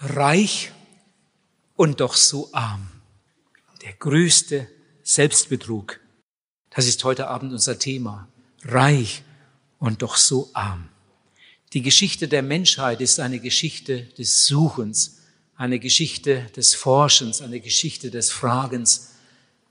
[0.00, 0.72] reich
[1.76, 2.88] und doch so arm.
[3.82, 4.66] Der größte
[5.02, 6.00] Selbstbetrug.
[6.70, 8.28] Das ist heute Abend unser Thema.
[8.62, 9.22] Reich
[9.78, 10.88] und doch so arm.
[11.72, 15.18] Die Geschichte der Menschheit ist eine Geschichte des Suchens,
[15.56, 19.10] eine Geschichte des Forschens, eine Geschichte des Fragens.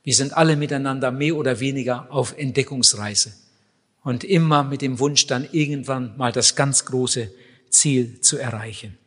[0.04, 3.34] Wir sind alle miteinander mehr oder weniger auf Entdeckungsreise
[4.04, 7.32] und immer mit dem Wunsch, dann irgendwann mal das ganz große
[7.70, 8.98] Ziel zu erreichen.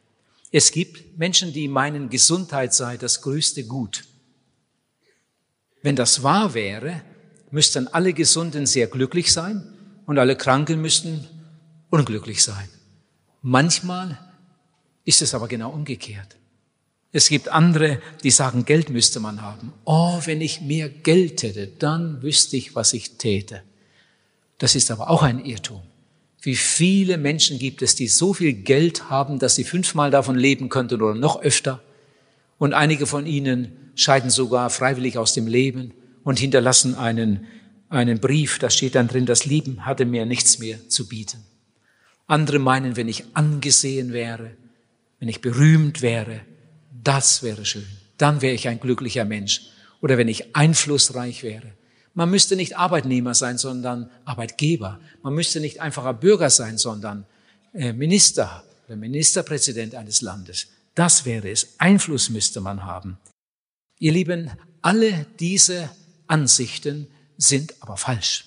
[0.55, 4.05] Es gibt Menschen, die meinen, Gesundheit sei das größte Gut.
[5.83, 7.01] Wenn das wahr wäre,
[7.51, 9.67] müssten alle Gesunden sehr glücklich sein
[10.05, 11.27] und alle Kranken müssten
[11.89, 12.69] unglücklich sein.
[13.41, 14.19] Manchmal
[15.05, 16.37] ist es aber genau umgekehrt.
[17.13, 19.73] Es gibt andere, die sagen, Geld müsste man haben.
[19.85, 23.63] Oh, wenn ich mehr Geld hätte, dann wüsste ich, was ich täte.
[24.59, 25.83] Das ist aber auch ein Irrtum.
[26.43, 30.69] Wie viele Menschen gibt es, die so viel Geld haben, dass sie fünfmal davon leben
[30.69, 31.81] könnten oder noch öfter?
[32.59, 35.95] Und einige von ihnen scheiden sogar freiwillig aus dem Leben
[36.25, 37.47] und hinterlassen einen,
[37.89, 41.45] einen Brief, da steht dann drin, das Lieben hatte mir nichts mehr zu bieten.
[42.27, 44.53] Andere meinen, wenn ich angesehen wäre,
[45.21, 46.41] wenn ich berühmt wäre,
[47.05, 47.87] das wäre schön.
[48.19, 49.63] Dann wäre ich ein glücklicher Mensch.
[50.01, 51.73] Oder wenn ich einflussreich wäre.
[52.15, 55.01] Man müsste nicht Arbeitnehmer sein, sondern Arbeitgeber.
[55.23, 57.27] Man müsste nicht einfacher Bürger sein, sondern
[57.73, 60.69] äh, Minister oder Ministerpräsident eines Landes.
[60.95, 61.75] Das wäre es.
[61.79, 63.19] Einfluss müsste man haben.
[63.99, 64.51] Ihr Lieben,
[64.83, 65.89] alle diese
[66.27, 67.07] Ansichten
[67.39, 68.45] sind aber falsch.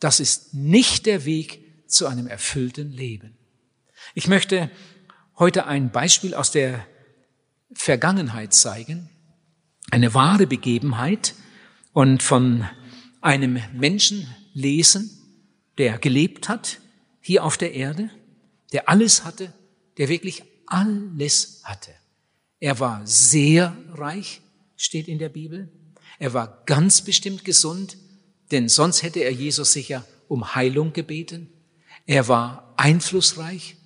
[0.00, 3.36] Das ist nicht der Weg zu einem erfüllten Leben.
[4.14, 4.70] Ich möchte
[5.38, 6.86] heute ein Beispiel aus der
[7.72, 9.08] Vergangenheit zeigen,
[9.90, 11.34] eine wahre Begebenheit
[11.92, 12.66] und von
[13.24, 15.10] einem Menschen lesen,
[15.78, 16.78] der gelebt hat
[17.20, 18.10] hier auf der Erde,
[18.72, 19.52] der alles hatte,
[19.96, 21.90] der wirklich alles hatte.
[22.60, 24.42] Er war sehr reich,
[24.76, 25.72] steht in der Bibel.
[26.18, 27.96] Er war ganz bestimmt gesund,
[28.50, 31.48] denn sonst hätte er Jesus sicher um Heilung gebeten.
[32.06, 33.76] Er war einflussreich.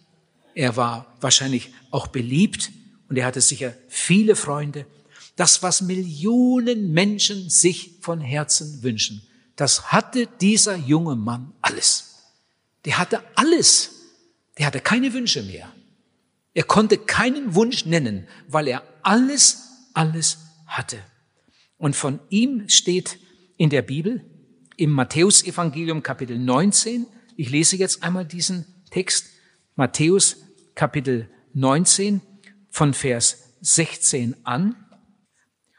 [0.54, 2.72] Er war wahrscheinlich auch beliebt
[3.08, 4.84] und er hatte sicher viele Freunde.
[5.36, 9.22] Das, was Millionen Menschen sich von Herzen wünschen.
[9.58, 12.22] Das hatte dieser junge Mann alles.
[12.84, 13.90] Der hatte alles.
[14.56, 15.68] Der hatte keine Wünsche mehr.
[16.54, 20.98] Er konnte keinen Wunsch nennen, weil er alles, alles hatte.
[21.76, 23.18] Und von ihm steht
[23.56, 24.24] in der Bibel,
[24.76, 29.26] im Matthäusevangelium Kapitel 19, ich lese jetzt einmal diesen Text,
[29.74, 30.36] Matthäus
[30.76, 32.20] Kapitel 19
[32.70, 34.76] von Vers 16 an.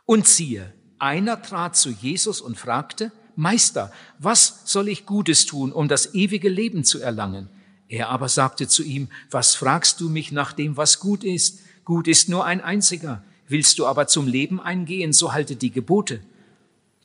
[0.06, 5.88] Und siehe, einer trat zu Jesus und fragte, Meister, was soll ich Gutes tun, um
[5.88, 7.50] das ewige Leben zu erlangen?
[7.88, 11.60] Er aber sagte zu ihm, was fragst du mich nach dem, was gut ist?
[11.86, 13.24] Gut ist nur ein einziger.
[13.48, 16.20] Willst du aber zum Leben eingehen, so halte die Gebote.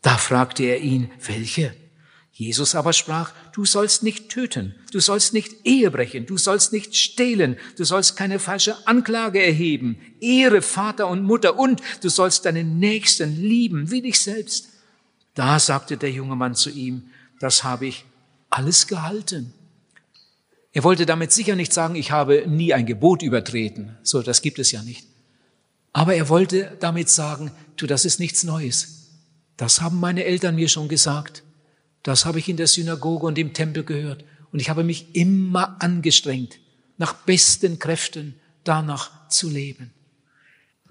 [0.03, 1.72] Da fragte er ihn, welche?
[2.33, 6.97] Jesus aber sprach, du sollst nicht töten, du sollst nicht Ehe brechen, du sollst nicht
[6.97, 12.81] stehlen, du sollst keine falsche Anklage erheben, ehre Vater und Mutter und du sollst deinen
[12.81, 14.73] Nächsten lieben wie dich selbst.
[15.34, 18.05] Da sagte der junge Mann zu ihm, das habe ich
[18.50, 19.53] alles gehalten.
[20.72, 23.97] Er wollte damit sicher nicht sagen, ich habe nie ein Gebot übertreten.
[24.03, 25.06] So, das gibt es ja nicht.
[25.93, 29.11] Aber er wollte damit sagen, du, das ist nichts Neues.
[29.56, 31.45] Das haben meine Eltern mir schon gesagt.
[32.03, 34.25] Das habe ich in der Synagoge und im Tempel gehört.
[34.51, 36.59] Und ich habe mich immer angestrengt,
[36.99, 38.34] nach besten Kräften
[38.65, 39.93] danach zu leben.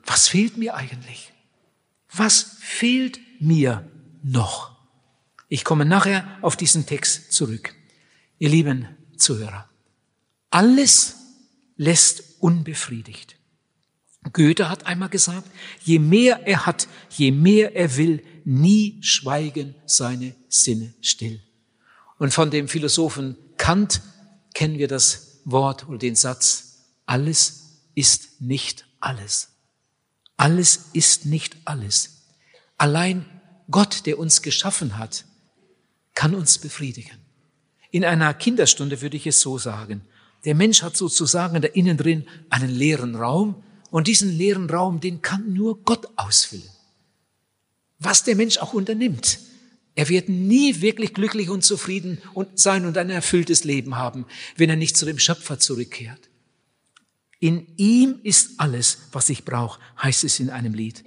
[0.06, 1.34] Was fehlt mir eigentlich?
[2.12, 3.90] Was fehlt mir
[4.24, 4.76] noch.
[5.50, 7.76] Ich komme nachher auf diesen Text zurück.
[8.40, 9.70] Ihr lieben Zuhörer,
[10.50, 11.16] alles
[11.78, 13.38] lässt unbefriedigt.
[14.32, 15.50] Goethe hat einmal gesagt,
[15.84, 21.42] je mehr er hat, je mehr er will, nie schweigen seine Sinne still.
[22.18, 24.02] Und von dem Philosophen Kant
[24.54, 29.50] kennen wir das Wort oder den Satz, alles ist nicht alles.
[30.38, 32.24] Alles ist nicht alles.
[32.78, 33.26] Allein
[33.70, 35.26] Gott, der uns geschaffen hat,
[36.14, 37.18] kann uns befriedigen.
[37.92, 40.02] In einer Kinderstunde würde ich es so sagen.
[40.46, 45.22] Der Mensch hat sozusagen da innen drin einen leeren Raum und diesen leeren Raum, den
[45.22, 46.70] kann nur Gott ausfüllen.
[48.00, 49.40] Was der Mensch auch unternimmt,
[49.96, 52.18] er wird nie wirklich glücklich und zufrieden
[52.56, 54.26] sein und ein erfülltes Leben haben,
[54.58, 56.30] wenn er nicht zu dem Schöpfer zurückkehrt.
[57.40, 61.04] In ihm ist alles, was ich brauche, heißt es in einem Lied.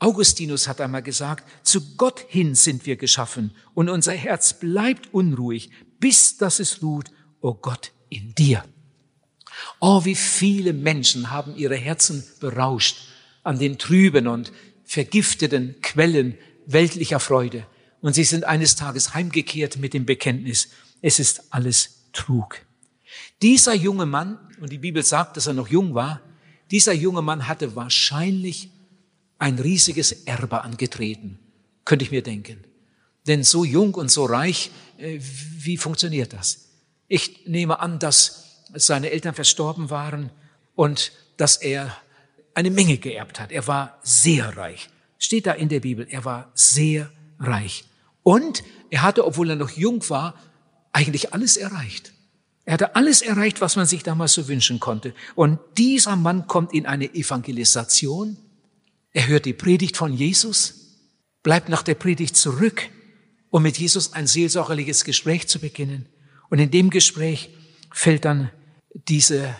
[0.00, 5.70] Augustinus hat einmal gesagt, zu Gott hin sind wir geschaffen und unser Herz bleibt unruhig,
[6.00, 7.10] bis dass es ruht,
[7.42, 8.64] o oh Gott, in dir.
[9.78, 12.96] Oh, wie viele Menschen haben ihre Herzen berauscht
[13.42, 14.52] an den trüben und
[14.84, 16.36] vergifteten Quellen
[16.66, 17.66] weltlicher Freude.
[18.00, 20.68] Und sie sind eines Tages heimgekehrt mit dem Bekenntnis,
[21.02, 22.56] es ist alles Trug.
[23.42, 26.20] Dieser junge Mann, und die Bibel sagt, dass er noch jung war,
[26.70, 28.70] dieser junge Mann hatte wahrscheinlich
[29.40, 31.38] ein riesiges Erbe angetreten,
[31.84, 32.62] könnte ich mir denken.
[33.26, 36.68] Denn so jung und so reich, äh, wie funktioniert das?
[37.08, 40.30] Ich nehme an, dass seine Eltern verstorben waren
[40.76, 41.96] und dass er
[42.54, 43.50] eine Menge geerbt hat.
[43.50, 44.88] Er war sehr reich.
[45.18, 47.84] Steht da in der Bibel, er war sehr reich.
[48.22, 50.34] Und er hatte, obwohl er noch jung war,
[50.92, 52.12] eigentlich alles erreicht.
[52.64, 55.14] Er hatte alles erreicht, was man sich damals so wünschen konnte.
[55.34, 58.36] Und dieser Mann kommt in eine Evangelisation.
[59.12, 60.98] Er hört die Predigt von Jesus,
[61.42, 62.88] bleibt nach der Predigt zurück,
[63.50, 66.08] um mit Jesus ein seelsorgerliches Gespräch zu beginnen.
[66.48, 67.50] Und in dem Gespräch
[67.92, 68.50] fällt dann
[68.92, 69.56] diese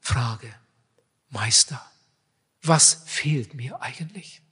[0.00, 0.54] Frage,
[1.30, 1.80] Meister,
[2.62, 4.42] was fehlt mir eigentlich?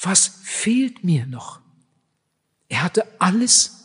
[0.00, 1.60] Was fehlt mir noch?
[2.68, 3.84] Er hatte alles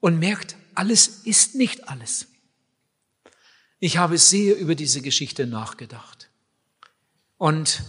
[0.00, 2.28] und merkt, alles ist nicht alles.
[3.78, 6.30] Ich habe sehr über diese Geschichte nachgedacht.
[7.36, 7.82] Und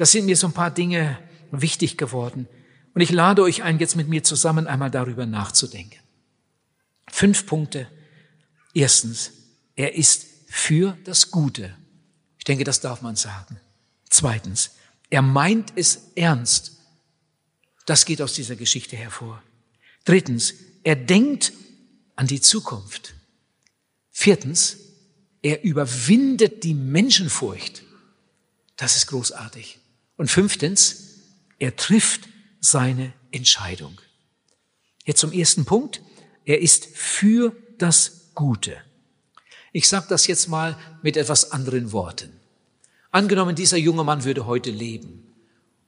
[0.00, 1.18] da sind mir so ein paar Dinge
[1.50, 2.48] wichtig geworden.
[2.94, 6.00] Und ich lade euch ein, jetzt mit mir zusammen einmal darüber nachzudenken.
[7.10, 7.86] Fünf Punkte.
[8.72, 9.30] Erstens,
[9.76, 11.76] er ist für das Gute.
[12.38, 13.60] Ich denke, das darf man sagen.
[14.08, 14.70] Zweitens,
[15.10, 16.78] er meint es ernst.
[17.84, 19.42] Das geht aus dieser Geschichte hervor.
[20.06, 21.52] Drittens, er denkt
[22.16, 23.12] an die Zukunft.
[24.10, 24.78] Viertens,
[25.42, 27.82] er überwindet die Menschenfurcht.
[28.78, 29.79] Das ist großartig.
[30.20, 31.14] Und fünftens,
[31.58, 32.28] er trifft
[32.60, 33.98] seine Entscheidung.
[35.06, 36.02] Jetzt zum ersten Punkt.
[36.44, 38.76] Er ist für das Gute.
[39.72, 42.38] Ich sage das jetzt mal mit etwas anderen Worten.
[43.10, 45.26] Angenommen, dieser junge Mann würde heute leben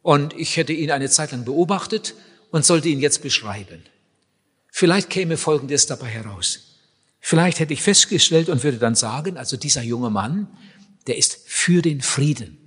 [0.00, 2.14] und ich hätte ihn eine Zeit lang beobachtet
[2.50, 3.82] und sollte ihn jetzt beschreiben.
[4.70, 6.78] Vielleicht käme Folgendes dabei heraus.
[7.20, 10.48] Vielleicht hätte ich festgestellt und würde dann sagen, also dieser junge Mann,
[11.06, 12.61] der ist für den Frieden.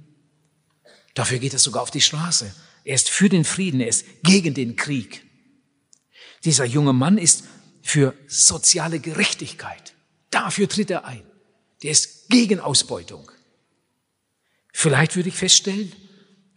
[1.15, 2.53] Dafür geht er sogar auf die Straße.
[2.83, 5.25] Er ist für den Frieden, er ist gegen den Krieg.
[6.43, 7.45] Dieser junge Mann ist
[7.81, 9.95] für soziale Gerechtigkeit.
[10.29, 11.23] Dafür tritt er ein.
[11.81, 13.31] Der ist gegen Ausbeutung.
[14.71, 15.91] Vielleicht würde ich feststellen,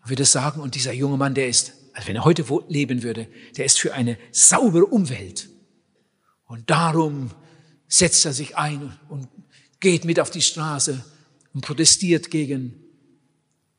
[0.05, 3.64] würde sagen, und dieser junge Mann, der ist, also wenn er heute leben würde, der
[3.64, 5.49] ist für eine saubere Umwelt.
[6.46, 7.31] Und darum
[7.87, 9.28] setzt er sich ein und
[9.81, 11.04] geht mit auf die Straße
[11.54, 12.88] und protestiert gegen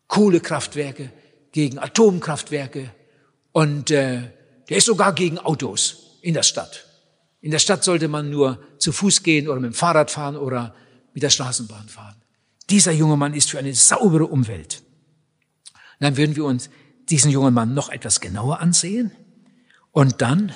[0.09, 1.11] Kohlekraftwerke,
[1.51, 2.91] gegen Atomkraftwerke
[3.53, 4.23] und äh,
[4.67, 6.85] der ist sogar gegen Autos in der Stadt.
[7.41, 10.75] In der Stadt sollte man nur zu Fuß gehen oder mit dem Fahrrad fahren oder
[11.13, 12.15] mit der Straßenbahn fahren.
[12.69, 14.83] Dieser junge Mann ist für eine saubere Umwelt.
[15.99, 16.69] Und dann würden wir uns
[17.09, 19.11] diesen jungen Mann noch etwas genauer ansehen.
[19.91, 20.51] Und dann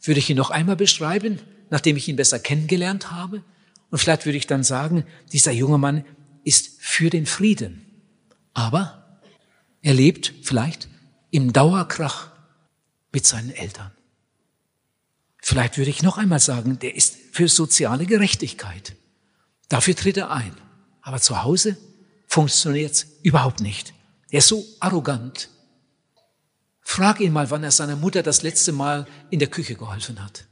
[0.00, 3.42] würde ich ihn noch einmal beschreiben, nachdem ich ihn besser kennengelernt habe.
[3.90, 6.04] Und vielleicht würde ich dann sagen, dieser junge Mann
[6.44, 7.89] ist für den Frieden.
[8.54, 9.20] Aber
[9.82, 10.88] er lebt vielleicht
[11.30, 12.30] im Dauerkrach
[13.12, 13.92] mit seinen Eltern.
[15.42, 18.94] Vielleicht würde ich noch einmal sagen, der ist für soziale Gerechtigkeit.
[19.68, 20.54] Dafür tritt er ein.
[21.02, 21.76] Aber zu Hause
[22.26, 23.94] funktioniert es überhaupt nicht.
[24.30, 25.48] Er ist so arrogant.
[26.80, 30.46] Frag ihn mal, wann er seiner Mutter das letzte Mal in der Küche geholfen hat.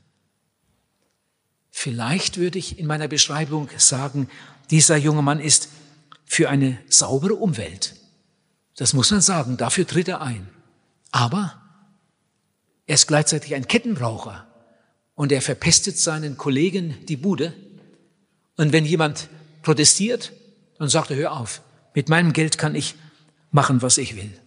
[1.71, 4.29] Vielleicht würde ich in meiner Beschreibung sagen,
[4.71, 5.69] dieser junge Mann ist
[6.29, 7.97] für eine saubere Umwelt.
[8.77, 10.49] Das muss man sagen, dafür tritt er ein.
[11.11, 11.61] Aber
[12.87, 14.47] er ist gleichzeitig ein Kettenraucher
[15.15, 17.55] und er verpestet seinen Kollegen die Bude.
[18.57, 19.29] Und wenn jemand
[19.63, 20.33] protestiert,
[20.79, 21.63] dann sagt er, hör auf,
[21.95, 22.95] mit meinem Geld kann ich
[23.51, 24.39] machen, was ich will.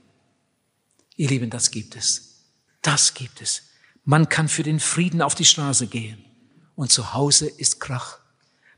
[1.17, 2.45] Ihr Lieben, das gibt es.
[2.83, 3.63] Das gibt es.
[4.05, 6.23] Man kann für den Frieden auf die Straße gehen
[6.75, 8.19] und zu Hause ist Krach.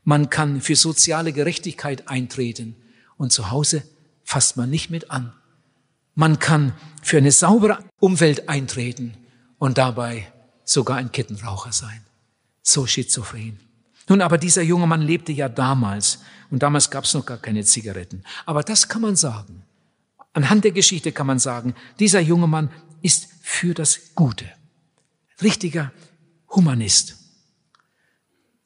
[0.04, 2.76] Man kann für soziale Gerechtigkeit eintreten
[3.16, 3.82] und zu Hause
[4.24, 5.32] fasst man nicht mit an.
[6.14, 9.16] Man kann für eine saubere Umwelt eintreten
[9.58, 10.32] und dabei
[10.64, 12.04] sogar ein Kettenraucher sein.
[12.62, 13.60] So schizophren.
[14.08, 17.64] Nun, aber dieser junge Mann lebte ja damals und damals gab es noch gar keine
[17.64, 18.22] Zigaretten.
[18.46, 19.62] Aber das kann man sagen.
[20.32, 22.70] Anhand der Geschichte kann man sagen, dieser junge Mann
[23.02, 24.46] ist für das Gute.
[25.42, 25.92] Richtiger
[26.50, 27.16] Humanist.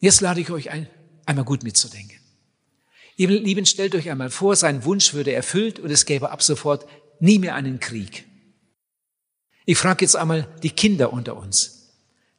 [0.00, 0.88] Jetzt lade ich euch ein,
[1.26, 2.17] einmal gut mitzudenken.
[3.18, 6.86] Ihr Lieben, stellt euch einmal vor, sein Wunsch würde erfüllt und es gäbe ab sofort
[7.18, 8.24] nie mehr einen Krieg.
[9.66, 11.90] Ich frage jetzt einmal die Kinder unter uns.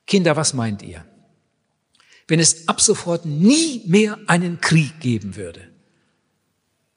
[0.07, 1.05] Kinder, was meint ihr?
[2.29, 5.69] Wenn es ab sofort nie mehr einen Krieg geben würde,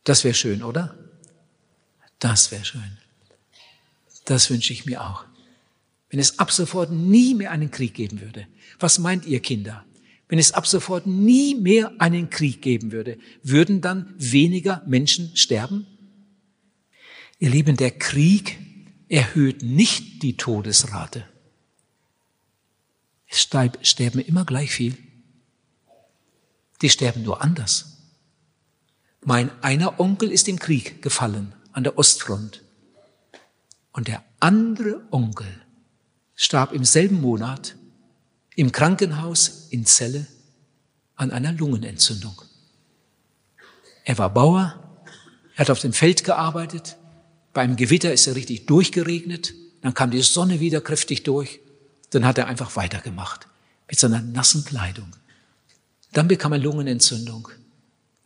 [0.04, 0.96] Das wäre schön, oder?
[2.18, 2.98] Das wäre schön.
[4.24, 5.24] Das wünsche ich mir auch.
[6.08, 8.46] Wenn es ab sofort nie mehr einen Krieg geben würde.
[8.78, 9.84] Was meint ihr Kinder?
[10.32, 15.86] Wenn es ab sofort nie mehr einen Krieg geben würde, würden dann weniger Menschen sterben?
[17.38, 18.58] Ihr Lieben, der Krieg
[19.10, 21.26] erhöht nicht die Todesrate.
[23.28, 23.46] Es
[23.82, 24.96] sterben immer gleich viel.
[26.80, 27.98] Die sterben nur anders.
[29.22, 32.62] Mein einer Onkel ist im Krieg gefallen an der Ostfront.
[33.92, 35.60] Und der andere Onkel
[36.34, 37.76] starb im selben Monat
[38.56, 40.26] im Krankenhaus in Celle
[41.16, 42.42] an einer Lungenentzündung.
[44.04, 45.04] Er war Bauer,
[45.54, 46.96] er hat auf dem Feld gearbeitet,
[47.52, 51.60] beim Gewitter ist er richtig durchgeregnet, dann kam die Sonne wieder kräftig durch,
[52.10, 53.46] dann hat er einfach weitergemacht
[53.88, 55.14] mit seiner nassen Kleidung.
[56.12, 57.48] Dann bekam er Lungenentzündung,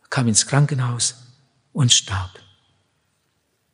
[0.09, 1.15] kam ins Krankenhaus
[1.73, 2.39] und starb.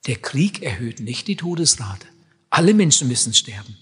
[0.07, 2.07] Der Krieg erhöht nicht die Todesrate.
[2.49, 3.77] Alle Menschen müssen sterben.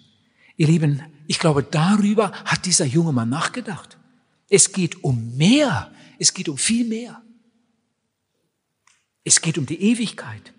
[0.55, 3.97] Ihr Lieben, ich glaube, darüber hat dieser junge Mann nachgedacht.
[4.49, 5.91] Es geht um mehr.
[6.19, 7.21] Es geht um viel mehr.
[9.23, 10.53] Es geht um die Ewigkeit.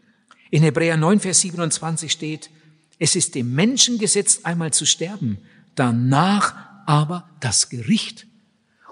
[0.50, 2.50] In Hebräer 9, Vers 27 steht,
[2.98, 5.38] es ist dem Menschen gesetzt, einmal zu sterben,
[5.74, 6.54] danach
[6.86, 8.26] aber das Gericht.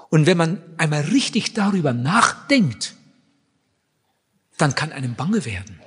[0.08, 2.94] Und wenn man einmal richtig darüber nachdenkt,
[4.58, 5.80] dann kann einem bange werden.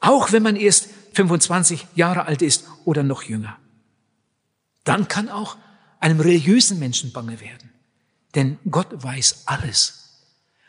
[0.00, 3.58] Auch wenn man erst 25 Jahre alt ist oder noch jünger.
[4.84, 5.56] Dann kann auch
[5.98, 7.70] einem religiösen Menschen bange werden.
[8.34, 10.00] Denn Gott weiß alles.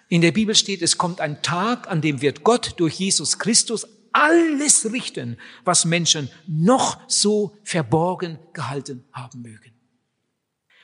[0.09, 3.87] In der Bibel steht, es kommt ein Tag, an dem wird Gott durch Jesus Christus
[4.11, 9.71] alles richten, was Menschen noch so verborgen gehalten haben mögen.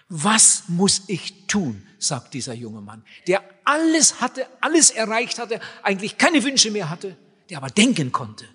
[0.08, 6.18] Was muss ich tun, sagt dieser junge Mann, der alles hatte, alles erreicht hatte, eigentlich
[6.18, 7.18] keine Wünsche mehr hatte,
[7.50, 8.46] der aber denken konnte.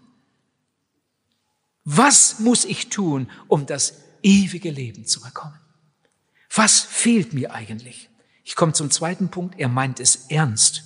[1.85, 5.59] Was muss ich tun, um das ewige Leben zu bekommen?
[6.55, 8.11] Was fehlt mir eigentlich?
[8.45, 9.59] Ich komme zum zweiten Punkt.
[9.59, 10.85] Er meint es ernst.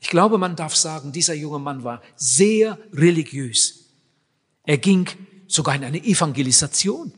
[0.00, 3.90] Ich glaube, man darf sagen, dieser junge Mann war sehr religiös.
[4.64, 5.08] Er ging
[5.46, 7.12] sogar in eine Evangelisation.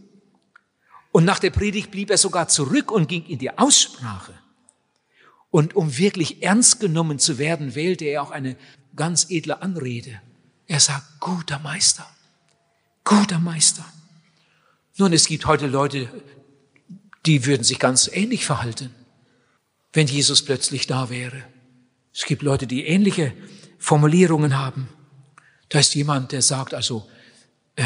[1.13, 4.35] Und nach der Predigt blieb er sogar zurück und ging in die Aussprache.
[5.51, 8.57] Und um wirklich ernst genommen zu werden, wählte er auch eine
[8.95, 10.21] ganz edle Anrede.
[10.67, 12.07] Er sagt, guter Meister,
[13.05, 13.85] guter Meister.
[14.99, 16.09] Nun, es gibt heute Leute,
[17.25, 18.91] die würden sich ganz ähnlich verhalten,
[19.93, 21.45] wenn Jesus plötzlich da wäre.
[22.13, 23.33] Es gibt Leute, die ähnliche
[23.79, 24.89] Formulierungen haben.
[25.69, 27.09] Da ist jemand, der sagt also,
[27.77, 27.85] äh,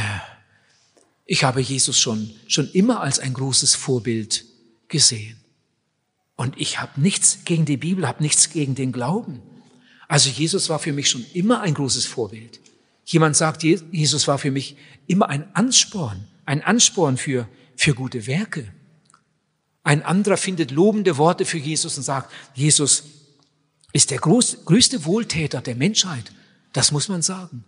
[1.27, 4.47] ich habe Jesus schon, schon immer als ein großes Vorbild
[4.89, 5.39] gesehen.
[6.35, 9.43] Und ich habe nichts gegen die Bibel, habe nichts gegen den Glauben.
[10.09, 12.59] Also Jesus war für mich schon immer ein großes Vorbild.
[13.05, 14.77] Jemand sagt, Jesus war für mich
[15.07, 18.73] immer ein Ansporn, ein Ansporn für, für gute Werke.
[19.83, 23.05] Ein anderer findet lobende Worte für Jesus und sagt, Jesus
[23.93, 26.33] ist der groß, größte Wohltäter der Menschheit.
[26.73, 27.65] Das muss man sagen.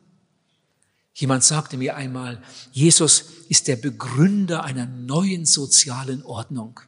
[1.13, 6.81] Jemand sagte mir einmal, Jesus ist der Begründer einer neuen sozialen Ordnung.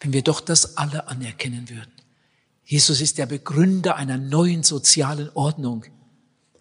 [0.00, 1.92] Wenn wir doch das alle anerkennen würden.
[2.64, 5.84] Jesus ist der Begründer einer neuen sozialen Ordnung,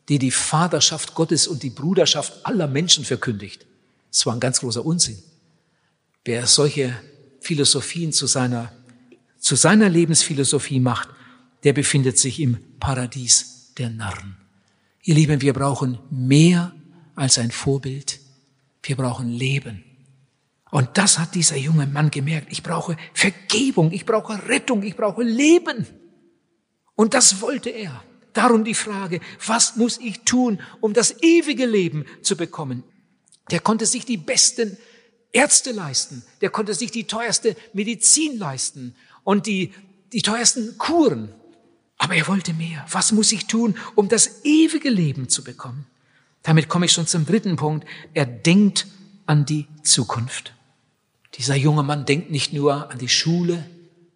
[0.10, 3.66] die die Vaterschaft Gottes und die Bruderschaft aller Menschen verkündigt.
[4.12, 5.18] Das war ein ganz großer Unsinn.
[6.25, 6.96] Wer solche
[7.39, 8.72] Philosophien zu seiner,
[9.39, 11.10] zu seiner Lebensphilosophie macht,
[11.63, 14.38] der befindet sich im Paradies der Narren.
[15.03, 16.74] Ihr Lieben, wir brauchen mehr
[17.15, 18.20] als ein Vorbild.
[18.84, 19.84] Wir brauchen Leben.
[20.70, 22.48] Und das hat dieser junge Mann gemerkt.
[22.51, 25.88] Ich brauche Vergebung, ich brauche Rettung, ich brauche Leben.
[26.96, 28.03] Und das wollte er.
[28.34, 32.84] Darum die Frage, was muss ich tun, um das ewige Leben zu bekommen?
[33.50, 34.78] Der konnte sich die besten
[35.34, 39.74] Ärzte leisten, der konnte sich die teuerste Medizin leisten und die,
[40.14, 41.34] die teuersten Kuren.
[41.98, 42.86] Aber er wollte mehr.
[42.90, 45.86] Was muss ich tun, um das ewige Leben zu bekommen?
[46.44, 47.88] Damit komme ich schon zum dritten Punkt.
[48.14, 48.88] Er denkt
[49.26, 50.54] an die Zukunft.
[51.36, 53.64] Dieser junge Mann denkt nicht nur an die Schule,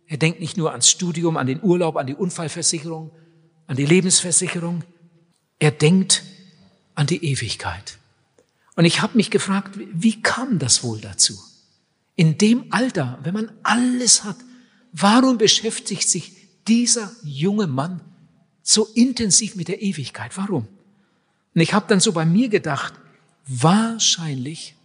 [0.07, 3.11] er denkt nicht nur ans Studium, an den Urlaub, an die Unfallversicherung,
[3.67, 4.83] an die Lebensversicherung.
[5.57, 6.23] Er denkt
[6.93, 7.97] an die Ewigkeit.
[8.75, 11.39] Und ich habe mich gefragt, wie kam das wohl dazu?
[12.15, 14.37] In dem Alter, wenn man alles hat,
[14.91, 16.33] warum beschäftigt sich
[16.67, 18.01] dieser junge Mann
[18.63, 20.35] so intensiv mit der Ewigkeit?
[20.37, 20.67] Warum?
[21.53, 22.93] Und ich habe dann so bei mir gedacht,
[23.47, 24.75] wahrscheinlich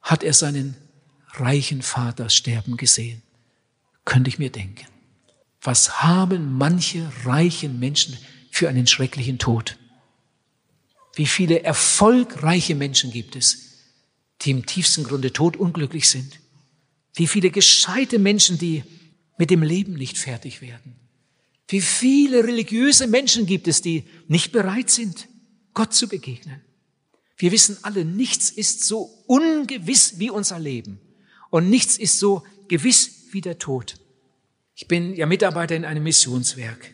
[0.00, 0.76] hat er seinen
[1.34, 3.22] reichen Vater sterben gesehen.
[4.04, 4.86] Könnte ich mir denken.
[5.62, 8.18] Was haben manche reichen Menschen
[8.50, 9.78] für einen schrecklichen Tod.
[11.14, 13.72] Wie viele erfolgreiche Menschen gibt es,
[14.40, 16.40] die im tiefsten Grunde todunglücklich sind.
[17.14, 18.82] Wie viele gescheite Menschen, die
[19.38, 20.96] mit dem Leben nicht fertig werden.
[21.68, 25.28] Wie viele religiöse Menschen gibt es, die nicht bereit sind,
[25.74, 26.60] Gott zu begegnen.
[27.36, 31.00] Wir wissen alle, nichts ist so ungewiss wie unser Leben
[31.50, 33.96] und nichts ist so gewiss wie der Tod.
[34.74, 36.92] Ich bin ja Mitarbeiter in einem Missionswerk.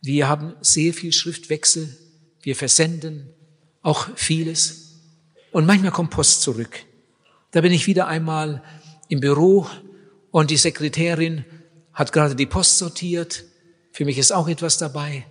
[0.00, 1.96] Wir haben sehr viel Schriftwechsel.
[2.42, 3.30] Wir versenden
[3.88, 5.00] auch vieles.
[5.50, 6.84] Und manchmal kommt Post zurück.
[7.52, 8.62] Da bin ich wieder einmal
[9.08, 9.66] im Büro
[10.30, 11.46] und die Sekretärin
[11.94, 13.44] hat gerade die Post sortiert.
[13.92, 15.26] Für mich ist auch etwas dabei.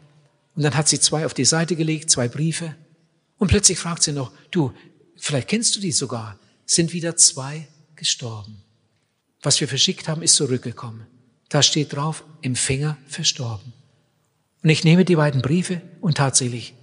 [0.55, 2.75] Und dann hat sie zwei auf die Seite gelegt, zwei Briefe.
[3.37, 4.73] Und plötzlich fragt sie noch, du,
[5.15, 8.63] vielleicht kennst du die sogar, sind wieder zwei gestorben.
[9.43, 11.05] Was wir verschickt haben, ist zurückgekommen.
[11.49, 13.71] Da steht drauf, Empfänger verstorben.
[14.63, 16.73] Und ich nehme die beiden Briefe und tatsächlich,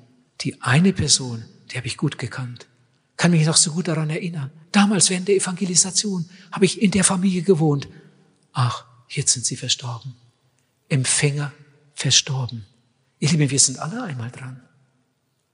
[0.41, 2.67] die eine Person, die habe ich gut gekannt,
[3.17, 4.51] kann mich noch so gut daran erinnern.
[4.73, 7.89] Damals während der Evangelisation habe ich in der Familie gewohnt.
[8.53, 10.15] Ach, jetzt sind sie verstorben.
[10.89, 11.53] Empfänger
[11.95, 12.67] verstorben.
[13.21, 14.61] Ihr Lieben, wir sind alle einmal dran.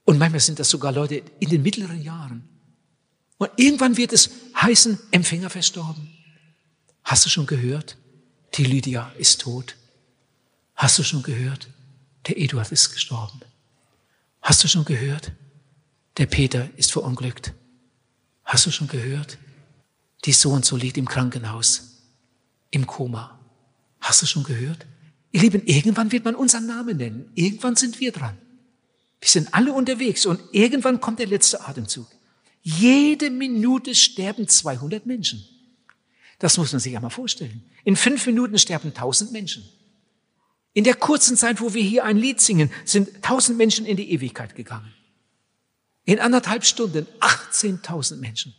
[0.05, 2.47] Und manchmal sind das sogar Leute in den mittleren Jahren.
[3.37, 6.11] Und irgendwann wird es heißen, Empfänger verstorben.
[7.03, 7.97] Hast du schon gehört?
[8.55, 9.75] Die Lydia ist tot.
[10.75, 11.67] Hast du schon gehört?
[12.27, 13.39] Der Eduard ist gestorben.
[14.41, 15.31] Hast du schon gehört?
[16.17, 17.53] Der Peter ist verunglückt.
[18.43, 19.37] Hast du schon gehört?
[20.25, 22.01] Die so und so liegt im Krankenhaus,
[22.69, 23.39] im Koma.
[23.99, 24.85] Hast du schon gehört?
[25.31, 27.31] Ihr Lieben, irgendwann wird man unseren Namen nennen.
[27.35, 28.37] Irgendwann sind wir dran.
[29.21, 32.07] Wir sind alle unterwegs und irgendwann kommt der letzte Atemzug.
[32.63, 35.45] Jede Minute sterben 200 Menschen.
[36.39, 37.63] Das muss man sich einmal vorstellen.
[37.83, 39.63] In fünf Minuten sterben 1000 Menschen.
[40.73, 44.11] In der kurzen Zeit, wo wir hier ein Lied singen, sind 1000 Menschen in die
[44.11, 44.91] Ewigkeit gegangen.
[46.05, 48.55] In anderthalb Stunden 18.000 Menschen.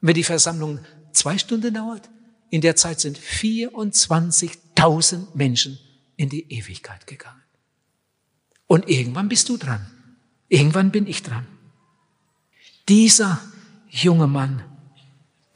[0.00, 0.80] Und wenn die Versammlung
[1.12, 2.08] zwei Stunden dauert,
[2.50, 5.78] in der Zeit sind 24.000 Menschen
[6.16, 7.42] in die Ewigkeit gegangen.
[8.66, 9.86] Und irgendwann bist du dran.
[10.48, 11.46] Irgendwann bin ich dran.
[12.88, 13.40] Dieser
[13.88, 14.64] junge Mann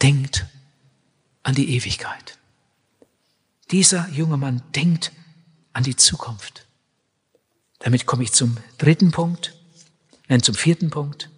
[0.03, 0.47] denkt
[1.43, 2.39] an die Ewigkeit.
[3.71, 5.13] Dieser junge Mann denkt
[5.73, 6.67] an die Zukunft.
[7.79, 9.55] Damit komme ich zum dritten Punkt,
[10.33, 11.29] nein, zum vierten Punkt.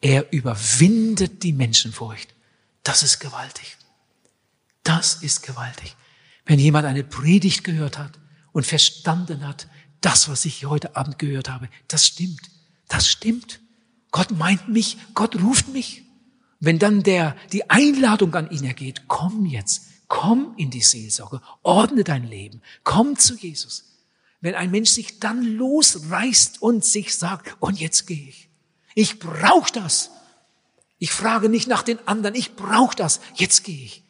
[0.00, 2.34] Er überwindet die Menschenfurcht.
[2.82, 3.76] Das ist gewaltig.
[4.82, 5.96] Das ist gewaltig.
[6.44, 8.18] Wenn jemand eine Predigt gehört hat
[8.52, 9.68] und verstanden hat,
[10.00, 12.50] das, was ich heute Abend gehört habe, das stimmt.
[12.88, 13.60] Das stimmt.
[14.10, 16.02] Gott meint mich, Gott ruft mich.
[16.58, 22.02] Wenn dann der, die Einladung an ihn ergeht, komm jetzt, komm in die Seelsorge, ordne
[22.02, 23.95] dein Leben, komm zu Jesus.
[24.46, 28.48] Wenn ein Mensch sich dann losreißt und sich sagt, und jetzt gehe ich.
[28.94, 30.12] Ich brauche das.
[31.00, 33.20] Ich frage nicht nach den anderen, ich brauche das.
[33.34, 34.04] Jetzt gehe ich.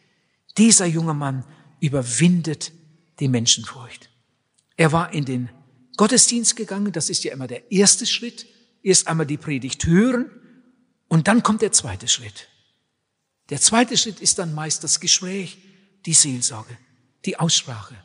[0.58, 1.46] Dieser junge Mann
[1.80, 2.72] überwindet
[3.18, 4.10] die Menschenfurcht.
[4.76, 5.48] Er war in den
[5.96, 8.44] Gottesdienst gegangen, das ist ja immer der erste Schritt.
[8.82, 10.30] Erst einmal die Predigt hören
[11.08, 12.48] und dann kommt der zweite Schritt.
[13.48, 15.56] Der zweite Schritt ist dann meist das Gespräch,
[16.04, 16.76] die Seelsorge,
[17.24, 17.96] die Aussprache.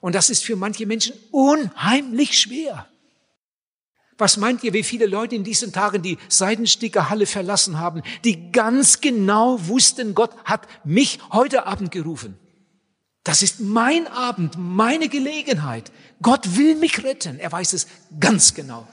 [0.00, 2.86] Und das ist für manche Menschen unheimlich schwer.
[4.20, 9.00] Was meint ihr, wie viele Leute in diesen Tagen die Seidenstickerhalle verlassen haben, die ganz
[9.00, 12.38] genau wussten, Gott hat mich heute Abend gerufen.
[13.24, 15.90] Das ist mein Abend, meine Gelegenheit.
[16.20, 17.38] Gott will mich retten.
[17.38, 17.86] Er weiß es
[18.18, 18.86] ganz genau.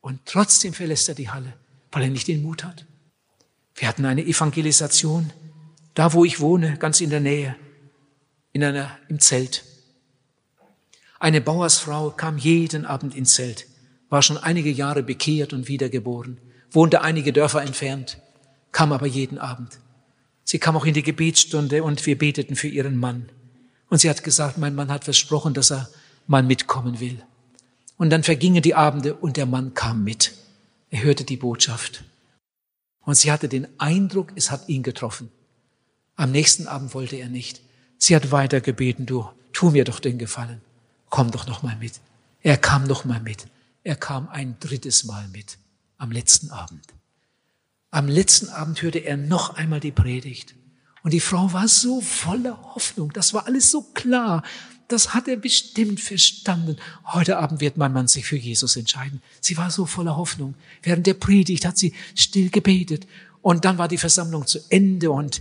[0.00, 1.54] Und trotzdem verlässt er die Halle,
[1.90, 2.84] weil er nicht den Mut hat.
[3.74, 5.32] Wir hatten eine Evangelisation,
[5.94, 7.56] da wo ich wohne, ganz in der Nähe,
[8.52, 9.64] in einer, im Zelt.
[11.18, 13.66] Eine Bauersfrau kam jeden Abend ins Zelt,
[14.10, 16.38] war schon einige Jahre bekehrt und wiedergeboren,
[16.70, 18.18] wohnte einige Dörfer entfernt,
[18.72, 19.78] kam aber jeden Abend.
[20.44, 23.30] Sie kam auch in die Gebetsstunde und wir beteten für ihren Mann.
[23.88, 25.88] Und sie hat gesagt, mein Mann hat versprochen, dass er
[26.26, 27.22] mal mitkommen will.
[27.96, 30.34] Und dann vergingen die Abende und der Mann kam mit.
[30.90, 32.04] Er hörte die Botschaft.
[33.04, 35.30] Und sie hatte den Eindruck, es hat ihn getroffen.
[36.14, 37.62] Am nächsten Abend wollte er nicht.
[37.98, 40.60] Sie hat weiter gebeten, du, tu mir doch den Gefallen.
[41.16, 41.94] Komm doch noch mal mit.
[42.42, 43.46] Er kam noch mal mit.
[43.84, 45.56] Er kam ein drittes Mal mit.
[45.96, 46.84] Am letzten Abend.
[47.90, 50.54] Am letzten Abend hörte er noch einmal die Predigt.
[51.02, 53.14] Und die Frau war so voller Hoffnung.
[53.14, 54.42] Das war alles so klar.
[54.88, 56.76] Das hat er bestimmt verstanden.
[57.06, 59.22] Heute Abend wird mein Mann sich für Jesus entscheiden.
[59.40, 60.54] Sie war so voller Hoffnung.
[60.82, 63.06] Während der Predigt hat sie still gebetet.
[63.40, 65.40] Und dann war die Versammlung zu Ende und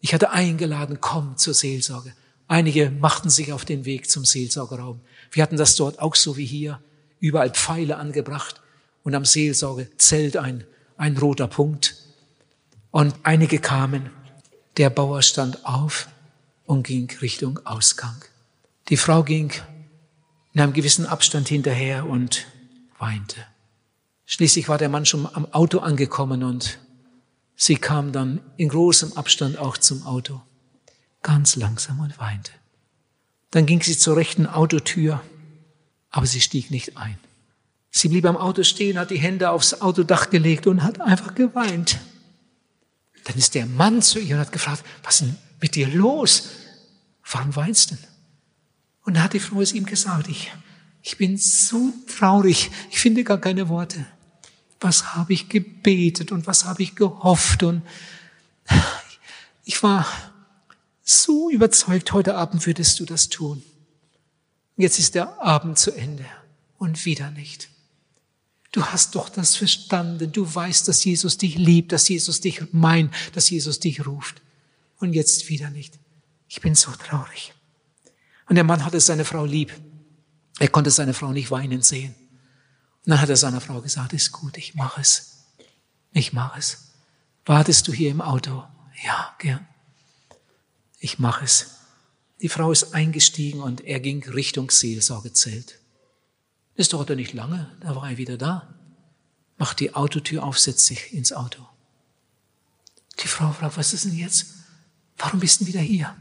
[0.00, 2.12] ich hatte eingeladen, komm zur Seelsorge.
[2.48, 5.00] Einige machten sich auf den Weg zum Seelsorgerraum.
[5.30, 6.80] Wir hatten das dort auch so wie hier
[7.20, 8.60] überall Pfeile angebracht
[9.04, 10.64] und am Seelsorgezelt ein,
[10.96, 11.96] ein roter Punkt.
[12.90, 14.10] Und einige kamen,
[14.76, 16.08] der Bauer stand auf
[16.64, 18.24] und ging Richtung Ausgang.
[18.88, 19.52] Die Frau ging
[20.52, 22.46] in einem gewissen Abstand hinterher und
[22.98, 23.36] weinte.
[24.26, 26.78] Schließlich war der Mann schon am Auto angekommen und
[27.54, 30.40] sie kam dann in großem Abstand auch zum Auto,
[31.22, 32.52] ganz langsam und weinte.
[33.50, 35.22] Dann ging sie zur rechten Autotür,
[36.10, 37.18] aber sie stieg nicht ein.
[37.90, 42.00] Sie blieb am Auto stehen, hat die Hände aufs Autodach gelegt und hat einfach geweint.
[43.24, 46.48] Dann ist der Mann zu ihr und hat gefragt, was ist denn mit dir los?
[47.30, 48.04] Warum weinst du denn?
[49.04, 50.50] Und da hat die Frau es ihm gesagt, ich,
[51.02, 54.06] ich bin so traurig, ich finde gar keine Worte.
[54.80, 57.82] Was habe ich gebetet und was habe ich gehofft und
[59.64, 60.06] ich war
[61.02, 63.62] so überzeugt, heute Abend würdest du das tun.
[64.76, 66.24] Jetzt ist der Abend zu Ende
[66.78, 67.68] und wieder nicht.
[68.72, 70.32] Du hast doch das verstanden.
[70.32, 74.40] Du weißt, dass Jesus dich liebt, dass Jesus dich meint, dass Jesus dich ruft.
[74.98, 75.98] Und jetzt wieder nicht.
[76.48, 77.52] Ich bin so traurig.
[78.48, 79.72] Und der Mann hatte seine Frau lieb.
[80.58, 82.14] Er konnte seine Frau nicht weinen sehen.
[83.04, 85.44] Und dann hat er seiner Frau gesagt, ist gut, ich mache es.
[86.12, 86.92] Ich mache es.
[87.44, 88.64] Wartest du hier im Auto?
[89.04, 89.66] Ja, gern.
[91.04, 91.66] Ich mache es.
[92.42, 95.80] Die Frau ist eingestiegen und er ging Richtung Seelsorgezelt.
[96.76, 98.72] Das dauerte nicht lange, da war er wieder da.
[99.58, 101.66] Macht die Autotür auf, setzt sich ins Auto.
[103.18, 104.46] Die Frau fragt, was ist denn jetzt?
[105.18, 106.14] Warum bist du wieder hier?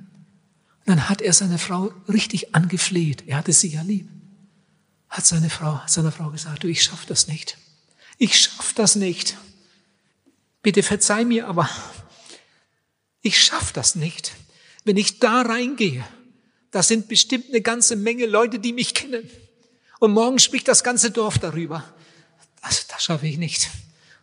[0.79, 3.27] Und dann hat er seine Frau richtig angefleht.
[3.27, 4.09] Er hatte sie ja lieb.
[5.09, 7.59] Hat seine Frau, seiner Frau gesagt, du, ich schaff das nicht.
[8.17, 9.37] Ich schaff das nicht.
[10.63, 11.69] Bitte verzeih mir, aber
[13.21, 14.33] ich schaff das nicht.
[14.83, 16.03] Wenn ich da reingehe,
[16.71, 19.29] da sind bestimmt eine ganze Menge Leute, die mich kennen.
[19.99, 21.83] Und morgen spricht das ganze Dorf darüber.
[22.61, 23.69] Also das schaffe ich nicht.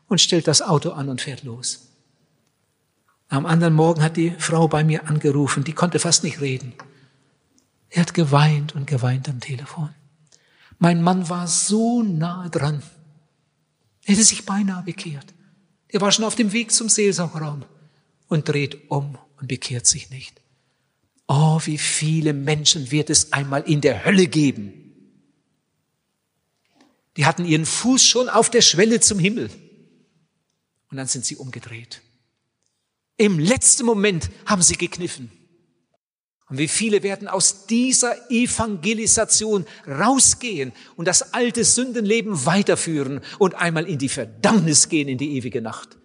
[0.09, 1.89] Und stellt das Auto an und fährt los.
[3.29, 6.73] Am anderen Morgen hat die Frau bei mir angerufen, die konnte fast nicht reden.
[7.91, 9.91] Er hat geweint und geweint am Telefon.
[10.79, 12.83] Mein Mann war so nahe dran.
[14.05, 15.35] Er hätte sich beinahe bekehrt.
[15.89, 17.65] Er war schon auf dem Weg zum Seelsorgerraum
[18.29, 20.41] und dreht um und bekehrt sich nicht.
[21.29, 24.73] Oh, wie viele Menschen wird es einmal in der Hölle geben.
[27.19, 29.51] Die hatten ihren Fuß schon auf der Schwelle zum Himmel.
[30.91, 32.01] Und dann sind sie umgedreht.
[33.19, 35.31] Im letzten Moment haben sie gekniffen.
[36.49, 43.87] Und wie viele werden aus dieser Evangelisation rausgehen und das alte Sündenleben weiterführen und einmal
[43.87, 45.99] in die Verdammnis gehen, in die ewige Nacht,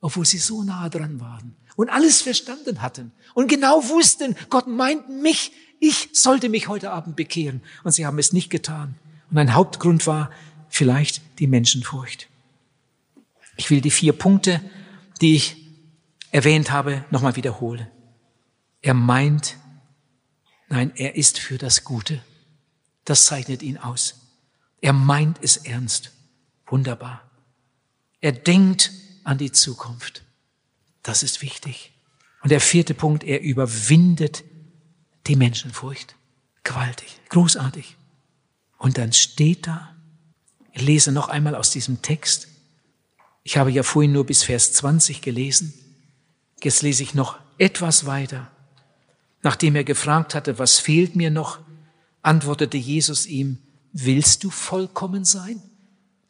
[0.00, 5.08] obwohl sie so nah dran waren und alles verstanden hatten und genau wussten, Gott meint
[5.08, 7.62] mich, ich sollte mich heute Abend bekehren.
[7.84, 8.96] Und sie haben es nicht getan.
[9.30, 10.32] Und ein Hauptgrund war
[10.68, 12.28] vielleicht die Menschenfurcht.
[13.56, 14.60] Ich will die vier Punkte,
[15.20, 15.56] die ich
[16.32, 17.86] erwähnt habe, nochmal wiederholen.
[18.82, 19.56] Er meint,
[20.68, 22.20] nein, er ist für das Gute.
[23.04, 24.16] Das zeichnet ihn aus.
[24.80, 26.10] Er meint es ernst.
[26.66, 27.22] Wunderbar.
[28.20, 28.90] Er denkt
[29.22, 30.24] an die Zukunft.
[31.02, 31.92] Das ist wichtig.
[32.42, 34.44] Und der vierte Punkt, er überwindet
[35.26, 36.14] die Menschenfurcht.
[36.62, 37.96] Gewaltig, großartig.
[38.78, 39.94] Und dann steht da,
[40.72, 42.48] ich lese noch einmal aus diesem Text.
[43.42, 45.74] Ich habe ja vorhin nur bis Vers 20 gelesen.
[46.62, 48.50] Jetzt lese ich noch etwas weiter.
[49.42, 51.58] Nachdem er gefragt hatte, was fehlt mir noch,
[52.22, 53.58] antwortete Jesus ihm,
[53.92, 55.62] willst du vollkommen sein?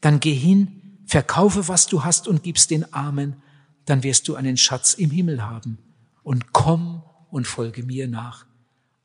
[0.00, 3.42] Dann geh hin, verkaufe, was du hast und gib's den Armen,
[3.88, 5.78] dann wirst du einen Schatz im Himmel haben.
[6.22, 8.44] Und komm und folge mir nach.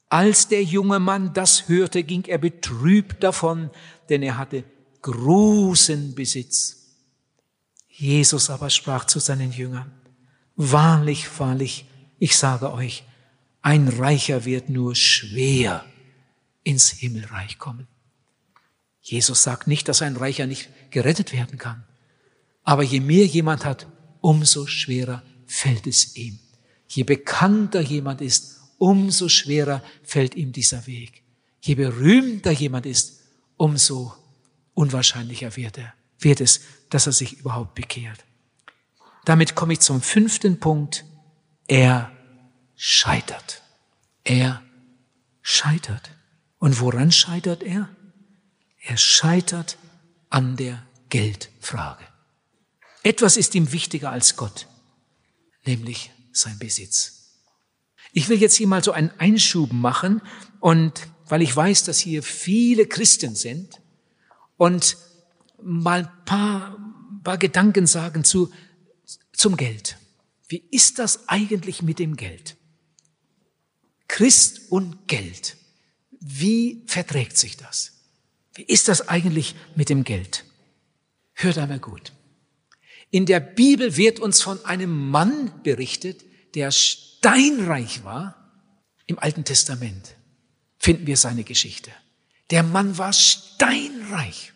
[0.10, 3.72] Als der junge Mann das hörte, ging er betrübt davon,
[4.10, 4.64] denn er hatte
[5.02, 6.98] großen Besitz.
[7.88, 9.92] Jesus aber sprach zu seinen Jüngern,
[10.56, 11.88] Wahrlich, wahrlich,
[12.20, 13.04] ich sage euch,
[13.62, 15.84] ein Reicher wird nur schwer
[16.64, 17.88] ins Himmelreich kommen.
[19.02, 21.84] Jesus sagt nicht, dass ein Reicher nicht gerettet werden kann.
[22.64, 23.88] Aber je mehr jemand hat,
[24.24, 26.40] umso schwerer fällt es ihm.
[26.88, 31.24] Je bekannter jemand ist, umso schwerer fällt ihm dieser Weg.
[31.62, 33.20] Je berühmter jemand ist,
[33.58, 34.14] umso
[34.74, 38.24] unwahrscheinlicher wird er, wird es, dass er sich überhaupt bekehrt.
[39.26, 41.04] Damit komme ich zum fünften Punkt.
[41.68, 42.12] Er
[42.76, 43.62] scheitert.
[44.24, 44.62] Er
[45.42, 46.12] scheitert.
[46.60, 47.90] Und woran scheitert er?
[48.80, 49.78] Er scheitert
[50.30, 52.06] an der Geldfrage.
[53.04, 54.68] Etwas ist ihm wichtiger als Gott,
[55.66, 57.24] nämlich sein Besitz.
[58.14, 60.22] Ich will jetzt hier mal so einen Einschub machen
[60.60, 63.82] und weil ich weiß, dass hier viele Christen sind
[64.58, 64.98] und
[65.62, 66.78] mal ein paar,
[67.24, 68.52] paar Gedanken sagen zu,
[69.34, 69.98] zum Geld.
[70.48, 72.56] Wie ist das eigentlich mit dem Geld?
[74.08, 75.58] Christ und Geld.
[76.20, 77.94] Wie verträgt sich das?
[78.54, 80.46] Wie ist das eigentlich mit dem Geld?
[81.34, 82.14] Hört einmal gut.
[83.14, 88.52] In der Bibel wird uns von einem Mann berichtet, der steinreich war.
[89.06, 90.16] Im Alten Testament
[90.80, 91.92] finden wir seine Geschichte.
[92.50, 94.52] Der Mann war steinreich.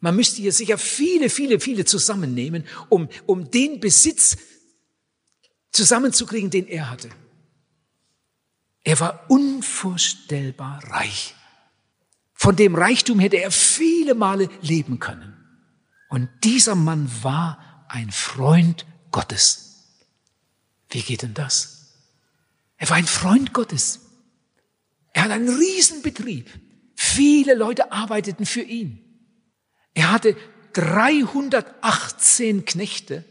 [0.00, 4.38] Man müsste hier sicher viele, viele, viele zusammennehmen, um, um den Besitz
[5.70, 7.10] zusammenzukriegen, den er hatte.
[8.84, 11.34] Er war unvorstellbar reich.
[12.32, 15.33] Von dem Reichtum hätte er viele Male leben können.
[16.14, 19.96] Und dieser Mann war ein Freund Gottes.
[20.88, 21.88] Wie geht denn das?
[22.76, 23.98] Er war ein Freund Gottes.
[25.12, 26.48] Er hat einen Riesenbetrieb.
[26.94, 29.00] Viele Leute arbeiteten für ihn.
[29.92, 30.36] Er hatte
[30.74, 33.24] 318 Knechte,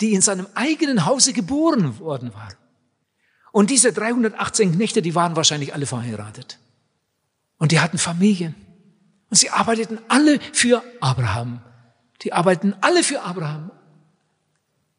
[0.00, 2.54] die in seinem eigenen Hause geboren worden waren.
[3.50, 6.60] Und diese 318 Knechte, die waren wahrscheinlich alle verheiratet.
[7.58, 8.54] Und die hatten Familien.
[9.28, 11.62] Und sie arbeiteten alle für Abraham.
[12.22, 13.70] Die arbeiteten alle für Abraham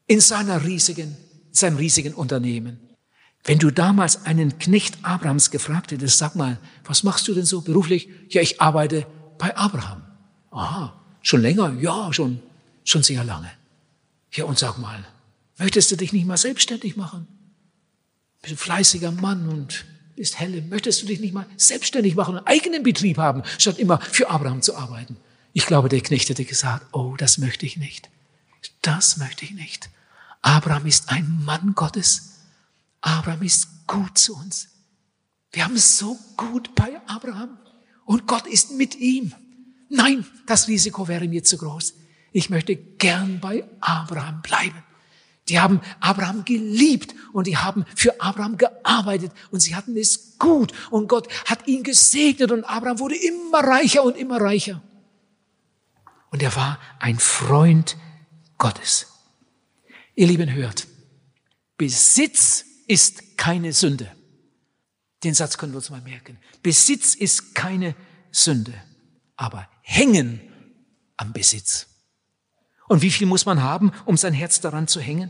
[0.08, 1.16] in seiner riesigen,
[1.52, 2.80] seinem riesigen Unternehmen.
[3.46, 7.62] Wenn du damals einen Knecht Abrahams gefragt hättest, sag mal, was machst du denn so
[7.62, 8.10] beruflich?
[8.30, 9.06] Ja, ich arbeite
[9.38, 10.04] bei Abraham.
[10.52, 11.74] Aha, schon länger?
[11.80, 12.42] Ja, schon,
[12.86, 13.52] schon sehr lange.
[14.32, 15.04] Ja, und sag mal,
[15.58, 17.28] möchtest du dich nicht mal selbstständig machen?
[18.42, 20.62] Bist ein fleißiger Mann und bist helle.
[20.62, 24.62] Möchtest du dich nicht mal selbstständig machen, einen eigenen Betrieb haben, statt immer für Abraham
[24.62, 25.18] zu arbeiten?
[25.54, 28.10] Ich glaube, der Knecht hätte gesagt, oh, das möchte ich nicht.
[28.82, 29.90] Das möchte ich nicht.
[30.42, 32.40] Abraham ist ein Mann Gottes.
[33.02, 34.68] Abraham ist gut zu uns.
[35.52, 37.58] Wir haben es so gut bei Abraham.
[38.06, 39.34] Und Gott ist mit ihm.
[39.90, 41.94] Nein, das Risiko wäre mir zu groß.
[42.32, 44.84] Ich möchte gern bei Abraham bleiben.
[45.50, 50.74] Die haben Abraham geliebt und die haben für Abraham gearbeitet und sie hatten es gut
[50.90, 54.82] und Gott hat ihn gesegnet und Abraham wurde immer reicher und immer reicher.
[56.34, 57.96] Und er war ein Freund
[58.58, 59.06] Gottes.
[60.16, 60.88] Ihr Lieben hört,
[61.78, 64.12] Besitz ist keine Sünde.
[65.24, 66.40] Den Satz können wir uns mal merken.
[66.64, 67.96] Besitz ist keine
[68.32, 68.74] Sünde,
[69.36, 70.42] aber hängen
[71.18, 71.86] am Besitz.
[72.88, 75.30] Und wie viel muss man haben, um sein Herz daran zu hängen?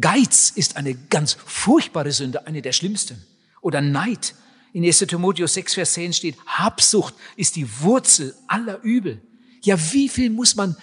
[0.00, 3.26] Geiz ist eine ganz furchtbare Sünde, eine der schlimmsten.
[3.60, 4.36] Oder Neid.
[4.72, 9.20] In 1 Timotheus 6, Vers 10 steht, Habsucht ist die Wurzel aller Übel.
[9.62, 10.76] Ja, wie viel muss man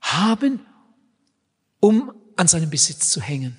[0.00, 0.60] haben,
[1.80, 3.56] um an seinem Besitz zu hängen?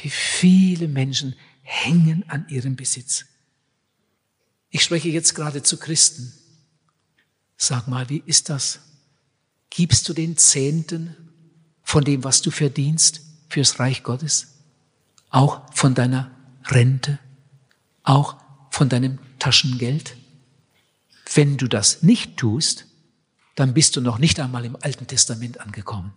[0.00, 3.26] Wie viele Menschen hängen an ihrem Besitz?
[4.70, 6.32] Ich spreche jetzt gerade zu Christen.
[7.56, 8.80] Sag mal, wie ist das?
[9.70, 11.16] Gibst du den Zehnten
[11.82, 14.48] von dem, was du verdienst fürs Reich Gottes?
[15.30, 16.30] Auch von deiner
[16.64, 17.18] Rente?
[18.02, 18.36] Auch
[18.70, 20.16] von deinem Taschengeld?
[21.34, 22.86] Wenn du das nicht tust,
[23.54, 26.12] dann bist du noch nicht einmal im Alten Testament angekommen.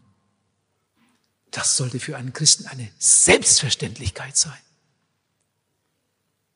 [1.51, 4.57] Das sollte für einen Christen eine Selbstverständlichkeit sein.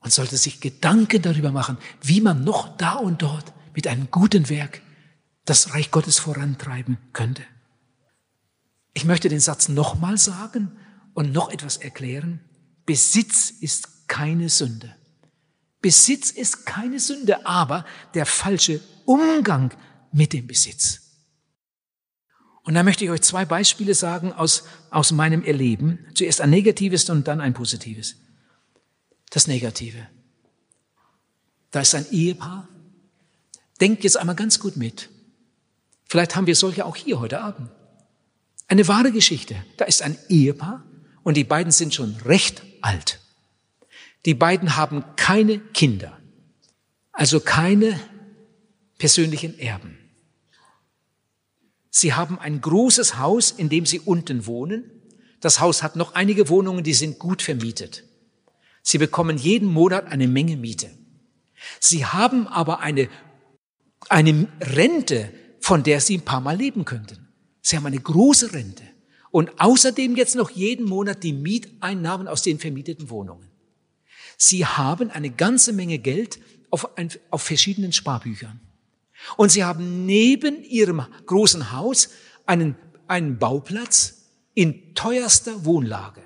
[0.02, 4.50] Man sollte sich Gedanken darüber machen, wie man noch da und dort mit einem guten
[4.50, 4.82] Werk
[5.46, 7.44] das Reich Gottes vorantreiben könnte.
[8.94, 10.78] Ich möchte den Satz nochmal sagen
[11.14, 12.42] und noch etwas erklären.
[12.86, 14.96] Besitz ist keine Sünde.
[15.82, 19.72] Besitz ist keine Sünde, aber der falsche Umgang
[20.12, 21.02] mit dem Besitz.
[22.64, 26.00] Und da möchte ich euch zwei Beispiele sagen aus, aus meinem Erleben.
[26.14, 28.18] Zuerst ein negatives und dann ein positives.
[29.30, 30.08] Das Negative.
[31.72, 32.68] Da ist ein Ehepaar.
[33.80, 35.10] Denkt jetzt einmal ganz gut mit.
[36.06, 37.70] Vielleicht haben wir solche auch hier heute Abend.
[38.68, 39.56] Eine wahre Geschichte.
[39.78, 40.84] Da ist ein Ehepaar
[41.24, 43.20] und die beiden sind schon recht alt.
[44.26, 46.18] Die beiden haben keine Kinder,
[47.12, 48.00] also keine
[48.98, 49.98] persönlichen Erben.
[51.92, 54.90] Sie haben ein großes Haus, in dem Sie unten wohnen.
[55.42, 58.06] Das Haus hat noch einige Wohnungen, die sind gut vermietet.
[58.82, 60.90] Sie bekommen jeden Monat eine Menge Miete.
[61.80, 63.10] Sie haben aber eine,
[64.10, 67.28] eine Rente, von der Sie ein paar Mal leben könnten.
[67.62, 68.84] Sie haben eine große Rente.
[69.30, 73.48] Und außerdem jetzt noch jeden Monat die Mieteinnahmen aus den vermieteten Wohnungen.
[74.38, 78.60] Sie haben eine ganze Menge Geld auf, ein, auf verschiedenen Sparbüchern.
[79.38, 82.10] Und sie haben neben ihrem großen Haus
[82.46, 82.76] einen,
[83.08, 86.22] einen Bauplatz in teuerster Wohnlage.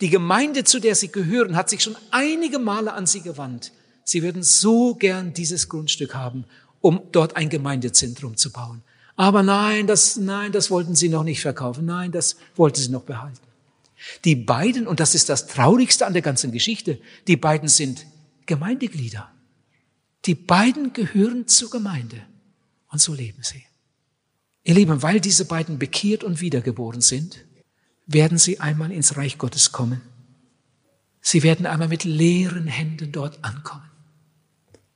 [0.00, 3.72] Die Gemeinde, zu der sie gehören, hat sich schon einige Male an sie gewandt.
[4.04, 6.44] Sie würden so gern dieses Grundstück haben,
[6.80, 8.82] um dort ein Gemeindezentrum zu bauen.
[9.16, 11.84] Aber nein, das, nein, das wollten sie noch nicht verkaufen.
[11.84, 13.38] Nein, das wollten sie noch behalten.
[14.24, 18.06] Die beiden, und das ist das Traurigste an der ganzen Geschichte, die beiden sind
[18.46, 19.30] Gemeindeglieder.
[20.26, 22.22] Die beiden gehören zur Gemeinde.
[22.88, 23.64] Und so leben sie.
[24.64, 27.44] Ihr Lieben, weil diese beiden bekehrt und wiedergeboren sind,
[28.06, 30.02] werden sie einmal ins Reich Gottes kommen.
[31.20, 33.88] Sie werden einmal mit leeren Händen dort ankommen.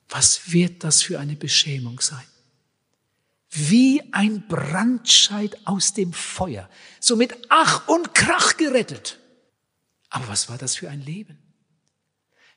[0.08, 2.24] Was wird das für eine Beschämung sein?
[3.50, 9.20] Wie ein Brandscheid aus dem Feuer, so mit Ach und Krach gerettet.
[10.08, 11.38] Aber was war das für ein Leben?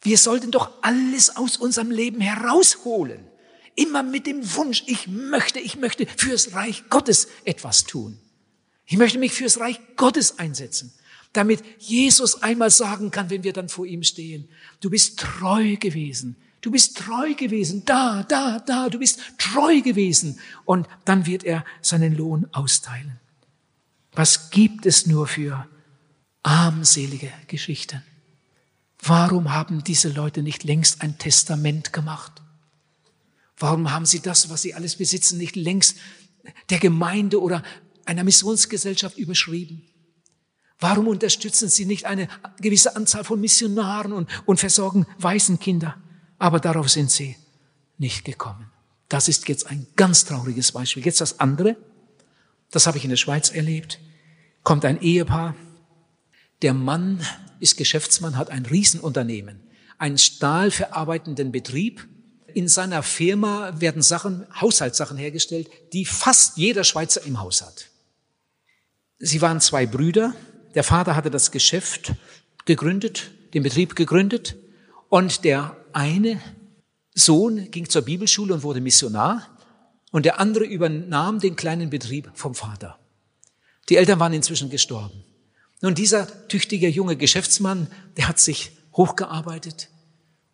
[0.02, 3.26] Wir sollten doch alles aus unserem Leben herausholen.
[3.76, 8.20] Immer mit dem Wunsch, ich möchte, ich möchte fürs Reich Gottes etwas tun.
[8.86, 10.94] Ich möchte mich fürs Reich Gottes einsetzen,
[11.34, 16.38] damit Jesus einmal sagen kann, wenn wir dann vor ihm stehen, du bist treu gewesen,
[16.62, 20.40] du bist treu gewesen, da, da, da, du bist treu gewesen.
[20.64, 23.20] Und dann wird er seinen Lohn austeilen.
[24.14, 25.68] Was gibt es nur für
[26.44, 28.02] armselige Geschichten?
[29.08, 32.42] Warum haben diese Leute nicht längst ein Testament gemacht?
[33.58, 35.98] Warum haben sie das, was sie alles besitzen, nicht längst
[36.70, 37.64] der Gemeinde oder
[38.06, 39.84] einer Missionsgesellschaft überschrieben?
[40.80, 42.28] Warum unterstützen sie nicht eine
[42.60, 45.96] gewisse Anzahl von Missionaren und, und versorgen Waisenkinder?
[46.38, 47.36] Aber darauf sind sie
[47.98, 48.70] nicht gekommen.
[49.10, 51.06] Das ist jetzt ein ganz trauriges Beispiel.
[51.06, 51.78] Jetzt das andere,
[52.72, 54.00] das habe ich in der Schweiz erlebt,
[54.64, 55.56] kommt ein Ehepaar,
[56.62, 57.26] der Mann
[57.60, 59.62] ist Geschäftsmann, hat ein Riesenunternehmen,
[59.98, 62.08] einen stahlverarbeitenden Betrieb.
[62.54, 67.90] In seiner Firma werden Sachen, Haushaltssachen hergestellt, die fast jeder Schweizer im Haus hat.
[69.20, 70.34] Sie waren zwei Brüder.
[70.76, 72.14] Der Vater hatte das Geschäft
[72.66, 74.56] gegründet, den Betrieb gegründet.
[75.10, 76.42] Und der eine
[77.16, 79.48] Sohn ging zur Bibelschule und wurde Missionar.
[80.12, 83.00] Und der andere übernahm den kleinen Betrieb vom Vater.
[83.90, 85.24] Die Eltern waren inzwischen gestorben.
[85.82, 87.88] Nun, dieser tüchtige junge Geschäftsmann,
[88.18, 89.90] der hat sich hochgearbeitet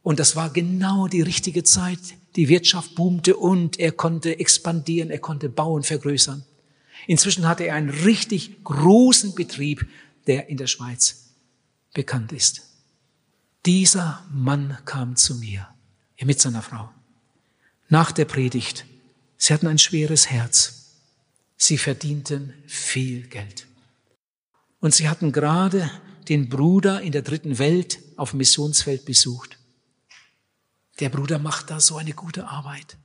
[0.01, 1.99] und das war genau die richtige Zeit.
[2.36, 6.43] Die Wirtschaft boomte und er konnte expandieren, er konnte bauen, vergrößern.
[7.07, 9.88] Inzwischen hatte er einen richtig großen Betrieb,
[10.27, 11.29] der in der Schweiz
[11.93, 12.63] bekannt ist.
[13.65, 15.67] Dieser Mann kam zu mir,
[16.21, 16.89] mit seiner Frau.
[17.89, 18.86] Nach der Predigt,
[19.38, 20.95] sie hatten ein schweres Herz.
[21.57, 23.67] Sie verdienten viel Geld.
[24.84, 25.89] Und sie hatten gerade
[26.28, 29.58] den Bruder in der dritten Welt auf dem Missionsfeld besucht.
[31.00, 32.98] Der Bruder macht da so eine gute Arbeit.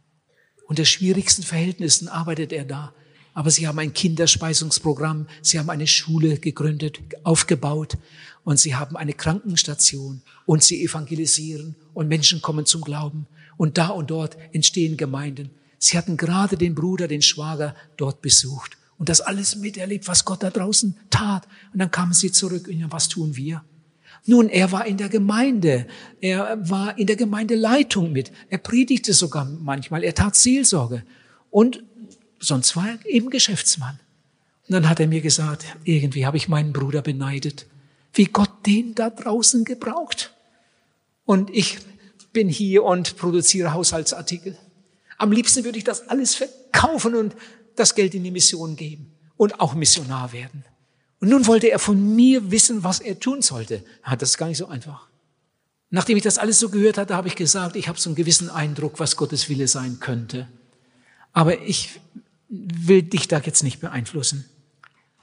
[0.67, 2.93] Unter schwierigsten Verhältnissen arbeitet er da.
[3.33, 7.97] Aber sie haben ein Kinderspeisungsprogramm, sie haben eine Schule gegründet, aufgebaut
[8.43, 13.91] und sie haben eine Krankenstation und sie evangelisieren und Menschen kommen zum Glauben und da
[13.91, 15.51] und dort entstehen Gemeinden.
[15.79, 20.43] Sie hatten gerade den Bruder, den Schwager dort besucht und das alles miterlebt, was Gott
[20.43, 21.47] da draußen tat.
[21.73, 23.63] Und dann kamen sie zurück und was tun wir?
[24.27, 25.87] Nun, er war in der Gemeinde.
[26.21, 28.33] Er war in der Gemeindeleitung mit.
[28.51, 30.03] Er predigte sogar manchmal.
[30.03, 31.05] Er tat Seelsorge.
[31.51, 31.83] Und
[32.41, 33.99] sonst war er eben Geschäftsmann.
[34.69, 37.67] Und dann hat er mir gesagt, irgendwie habe ich meinen Bruder beneidet,
[38.13, 40.35] wie Gott den da draußen gebraucht.
[41.25, 41.79] Und ich
[42.33, 44.59] bin hier und produziere Haushaltsartikel.
[45.17, 47.35] Am liebsten würde ich das alles verkaufen und
[47.79, 50.65] das Geld in die Mission geben und auch Missionar werden.
[51.21, 53.85] Und nun wollte er von mir wissen, was er tun sollte.
[54.07, 55.09] Ja, das ist gar nicht so einfach.
[55.91, 58.51] Nachdem ich das alles so gehört hatte, habe ich gesagt, ich habe so einen gewissen
[58.51, 60.49] Eindruck, was Gottes Wille sein könnte.
[61.33, 62.01] Aber ich
[62.49, 64.45] will dich da jetzt nicht beeinflussen.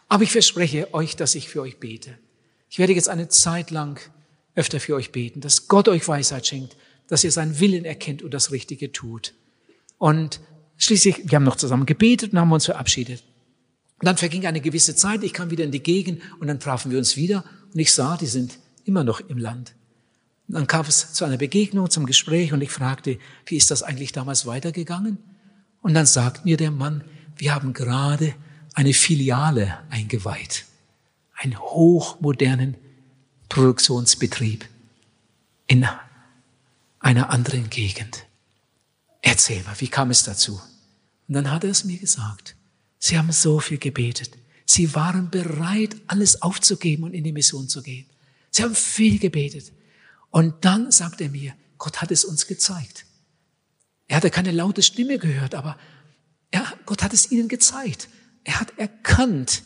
[0.07, 2.17] Aber ich verspreche euch, dass ich für euch bete.
[2.69, 3.99] Ich werde jetzt eine Zeit lang
[4.55, 6.75] öfter für euch beten, dass Gott euch Weisheit schenkt,
[7.07, 9.33] dass ihr seinen Willen erkennt und das Richtige tut.
[9.97, 10.39] Und
[10.77, 13.23] Schließlich, wir haben noch zusammen gebetet und haben uns verabschiedet.
[13.99, 16.91] Und dann verging eine gewisse Zeit, ich kam wieder in die Gegend und dann trafen
[16.91, 19.73] wir uns wieder und ich sah, die sind immer noch im Land.
[20.47, 23.83] Und dann kam es zu einer Begegnung, zum Gespräch und ich fragte, wie ist das
[23.83, 25.17] eigentlich damals weitergegangen?
[25.81, 27.03] Und dann sagt mir der Mann,
[27.37, 28.33] wir haben gerade
[28.73, 30.65] eine Filiale eingeweiht,
[31.35, 32.75] einen hochmodernen
[33.49, 34.65] Produktionsbetrieb
[35.67, 35.87] in
[36.99, 38.24] einer anderen Gegend.
[39.27, 40.61] Erzähl mal, wie kam es dazu?
[41.27, 42.55] Und dann hat er es mir gesagt.
[42.99, 44.37] Sie haben so viel gebetet.
[44.67, 48.05] Sie waren bereit, alles aufzugeben und in die Mission zu gehen.
[48.51, 49.73] Sie haben viel gebetet.
[50.29, 53.07] Und dann sagt er mir, Gott hat es uns gezeigt.
[54.07, 55.75] Er hatte keine laute Stimme gehört, aber
[56.51, 58.09] er, Gott hat es ihnen gezeigt.
[58.43, 59.63] Er hat erkannt,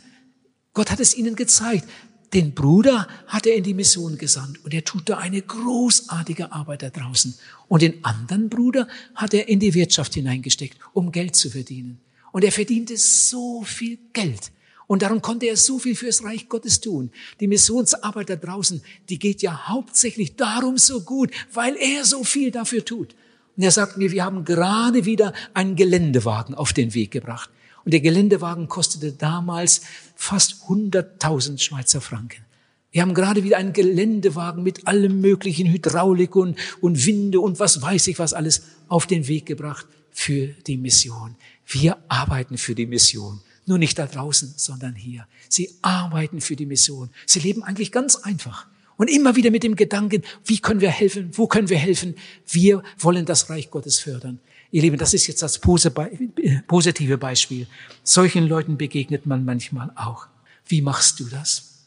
[0.73, 1.85] Gott hat es ihnen gezeigt.
[2.33, 6.83] Den Bruder hat er in die Mission gesandt und er tut da eine großartige Arbeit
[6.83, 7.33] da draußen.
[7.67, 11.99] Und den anderen Bruder hat er in die Wirtschaft hineingesteckt, um Geld zu verdienen.
[12.31, 14.51] Und er verdiente so viel Geld.
[14.85, 17.11] Und darum konnte er so viel fürs Reich Gottes tun.
[17.39, 22.51] Die Missionsarbeit da draußen, die geht ja hauptsächlich darum so gut, weil er so viel
[22.51, 23.15] dafür tut.
[23.55, 27.49] Und er sagt mir, wir haben gerade wieder einen Geländewagen auf den Weg gebracht.
[27.89, 29.81] Und der Geländewagen kostete damals
[30.15, 32.45] fast 100.000 Schweizer Franken.
[32.91, 37.81] Wir haben gerade wieder einen Geländewagen mit allem möglichen Hydraulik und, und Winde und was
[37.81, 41.35] weiß ich was alles auf den Weg gebracht für die Mission.
[41.65, 43.41] Wir arbeiten für die Mission.
[43.65, 45.25] Nur nicht da draußen, sondern hier.
[45.49, 47.09] Sie arbeiten für die Mission.
[47.25, 48.67] Sie leben eigentlich ganz einfach.
[48.97, 51.31] Und immer wieder mit dem Gedanken, wie können wir helfen?
[51.33, 52.13] Wo können wir helfen?
[52.45, 54.39] Wir wollen das Reich Gottes fördern.
[54.71, 57.67] Ihr Lieben, das ist jetzt das positive Beispiel.
[58.03, 60.27] Solchen Leuten begegnet man manchmal auch.
[60.65, 61.85] Wie machst du das?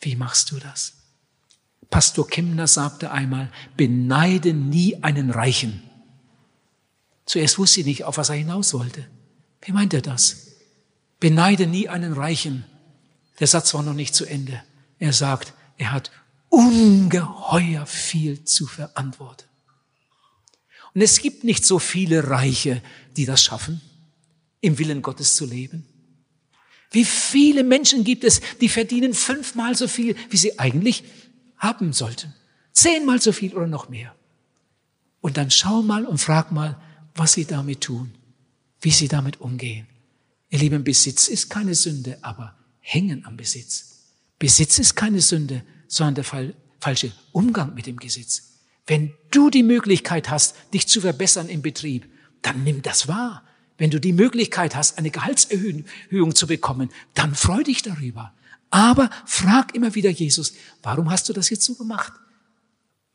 [0.00, 0.94] Wie machst du das?
[1.90, 5.82] Pastor Kemner sagte einmal, beneide nie einen Reichen.
[7.26, 9.06] Zuerst wusste ich nicht, auf was er hinaus wollte.
[9.62, 10.54] Wie meint er das?
[11.20, 12.64] Beneide nie einen Reichen.
[13.40, 14.62] Der Satz war noch nicht zu Ende.
[14.98, 16.10] Er sagt, er hat
[16.48, 19.44] ungeheuer viel zu verantworten.
[20.96, 22.82] Und es gibt nicht so viele Reiche,
[23.18, 23.82] die das schaffen,
[24.62, 25.84] im Willen Gottes zu leben.
[26.90, 31.04] Wie viele Menschen gibt es, die verdienen fünfmal so viel, wie sie eigentlich
[31.58, 32.32] haben sollten.
[32.72, 34.16] Zehnmal so viel oder noch mehr.
[35.20, 36.80] Und dann schau mal und frag mal,
[37.14, 38.14] was sie damit tun,
[38.80, 39.86] wie sie damit umgehen.
[40.48, 44.14] Ihr Lieben, Besitz ist keine Sünde, aber hängen am Besitz.
[44.38, 48.55] Besitz ist keine Sünde, sondern der falsche Umgang mit dem Gesetz.
[48.86, 52.08] Wenn du die Möglichkeit hast, dich zu verbessern im Betrieb,
[52.42, 53.42] dann nimm das wahr.
[53.78, 58.32] Wenn du die Möglichkeit hast, eine Gehaltserhöhung zu bekommen, dann freu dich darüber.
[58.70, 62.12] Aber frag immer wieder Jesus, warum hast du das jetzt so gemacht?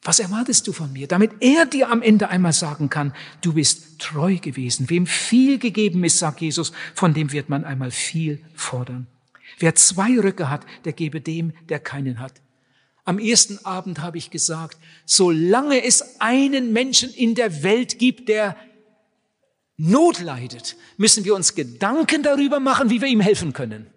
[0.03, 1.07] Was erwartest du von mir?
[1.07, 4.89] Damit er dir am Ende einmal sagen kann, du bist treu gewesen.
[4.89, 9.07] Wem viel gegeben ist, sagt Jesus, von dem wird man einmal viel fordern.
[9.59, 12.41] Wer zwei Röcke hat, der gebe dem, der keinen hat.
[13.03, 18.55] Am ersten Abend habe ich gesagt, solange es einen Menschen in der Welt gibt, der
[19.77, 23.87] Not leidet, müssen wir uns Gedanken darüber machen, wie wir ihm helfen können.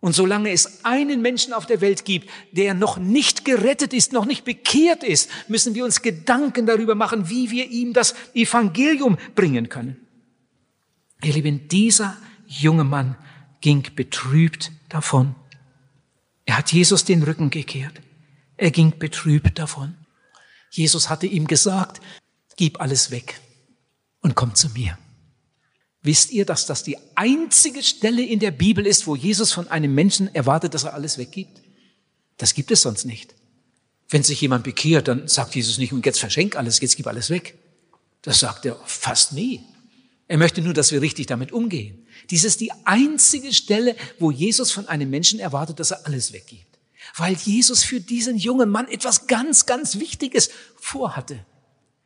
[0.00, 4.26] Und solange es einen Menschen auf der Welt gibt, der noch nicht gerettet ist, noch
[4.26, 9.68] nicht bekehrt ist, müssen wir uns Gedanken darüber machen, wie wir ihm das Evangelium bringen
[9.68, 9.96] können.
[11.22, 12.16] Ihr Lieben, dieser
[12.46, 13.16] junge Mann
[13.62, 15.34] ging betrübt davon.
[16.44, 18.00] Er hat Jesus den Rücken gekehrt.
[18.56, 19.94] Er ging betrübt davon.
[20.70, 22.00] Jesus hatte ihm gesagt,
[22.56, 23.40] gib alles weg
[24.20, 24.98] und komm zu mir.
[26.02, 29.94] Wisst ihr, dass das die einzige Stelle in der Bibel ist, wo Jesus von einem
[29.94, 31.62] Menschen erwartet, dass er alles weggibt?
[32.36, 33.34] Das gibt es sonst nicht.
[34.10, 37.30] Wenn sich jemand bekehrt, dann sagt Jesus nicht, und jetzt verschenk alles, jetzt gib alles
[37.30, 37.56] weg.
[38.20, 39.60] Das sagt er fast nie.
[40.34, 42.08] Er möchte nur, dass wir richtig damit umgehen.
[42.28, 46.76] Dies ist die einzige Stelle, wo Jesus von einem Menschen erwartet, dass er alles weggibt.
[47.16, 51.46] Weil Jesus für diesen jungen Mann etwas ganz, ganz Wichtiges vorhatte.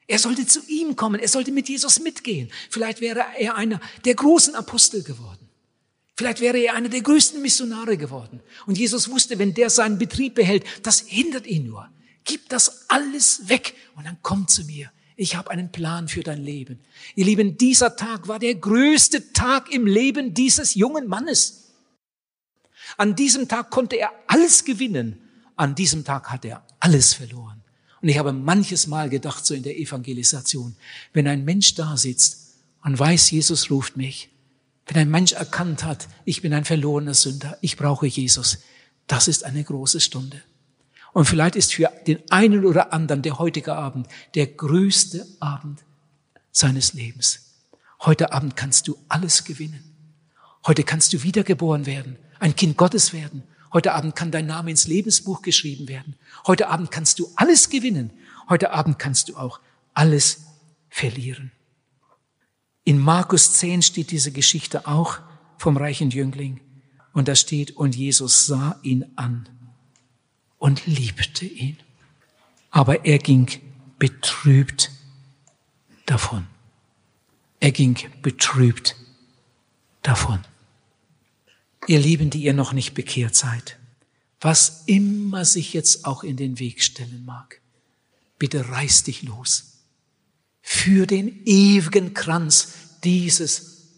[0.06, 2.50] Er sollte zu ihm kommen, er sollte mit Jesus mitgehen.
[2.68, 5.48] Vielleicht wäre er einer der großen Apostel geworden.
[6.14, 8.42] Vielleicht wäre er einer der größten Missionare geworden.
[8.66, 11.88] Und Jesus wusste, wenn der seinen Betrieb behält, das hindert ihn nur.
[12.24, 16.44] Gib das alles weg und dann komm zu mir ich habe einen Plan für dein
[16.44, 16.78] Leben.
[17.16, 21.72] Ihr Lieben, dieser Tag war der größte Tag im Leben dieses jungen Mannes.
[22.96, 25.20] An diesem Tag konnte er alles gewinnen.
[25.56, 27.60] An diesem Tag hat er alles verloren.
[28.00, 30.76] Und ich habe manches Mal gedacht, so in der Evangelisation,
[31.12, 32.54] wenn ein Mensch da sitzt
[32.84, 34.30] und weiß, Jesus ruft mich,
[34.86, 38.58] wenn ein Mensch erkannt hat, ich bin ein verlorener Sünder, ich brauche Jesus,
[39.08, 40.40] das ist eine große Stunde.
[41.18, 44.06] Und vielleicht ist für den einen oder anderen der heutige Abend
[44.36, 45.82] der größte Abend
[46.52, 47.56] seines Lebens.
[48.02, 49.82] Heute Abend kannst du alles gewinnen.
[50.64, 53.42] Heute kannst du wiedergeboren werden, ein Kind Gottes werden.
[53.72, 56.14] Heute Abend kann dein Name ins Lebensbuch geschrieben werden.
[56.46, 58.12] Heute Abend kannst du alles gewinnen.
[58.48, 59.58] Heute Abend kannst du auch
[59.94, 60.44] alles
[60.88, 61.50] verlieren.
[62.84, 65.18] In Markus 10 steht diese Geschichte auch
[65.56, 66.60] vom reichen Jüngling.
[67.12, 69.48] Und da steht, und Jesus sah ihn an
[70.58, 71.76] und liebte ihn.
[72.70, 73.48] Aber er ging
[73.98, 74.90] betrübt
[76.06, 76.46] davon.
[77.60, 78.96] Er ging betrübt
[80.02, 80.44] davon.
[81.86, 83.78] Ihr Lieben, die ihr noch nicht bekehrt seid,
[84.40, 87.60] was immer sich jetzt auch in den Weg stellen mag,
[88.38, 89.78] bitte reiß dich los.
[90.60, 93.88] Für den ewigen Kranz dieses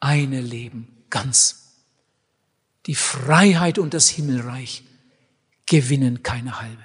[0.00, 1.74] eine Leben ganz.
[2.86, 4.84] Die Freiheit und das Himmelreich
[5.70, 6.84] gewinnen keine halbe.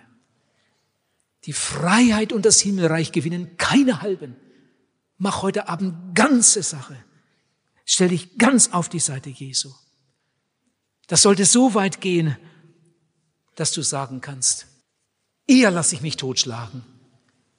[1.45, 4.35] Die Freiheit und das Himmelreich gewinnen keine halben.
[5.17, 6.95] Mach heute Abend ganze Sache.
[7.83, 9.71] Stell dich ganz auf die Seite Jesu.
[11.07, 12.37] Das sollte so weit gehen,
[13.55, 14.67] dass du sagen kannst,
[15.47, 16.83] eher lasse ich mich totschlagen,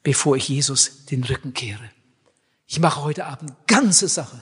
[0.04, 1.90] bevor ich Jesus den Rücken kehre.
[2.68, 4.40] Ich mache heute Abend ganze Sache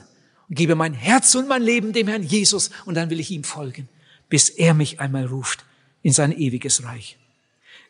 [0.49, 3.43] und gebe mein Herz und mein Leben dem Herrn Jesus und dann will ich ihm
[3.43, 3.89] folgen,
[4.29, 5.65] bis er mich einmal ruft
[6.05, 7.17] in sein ewiges Reich.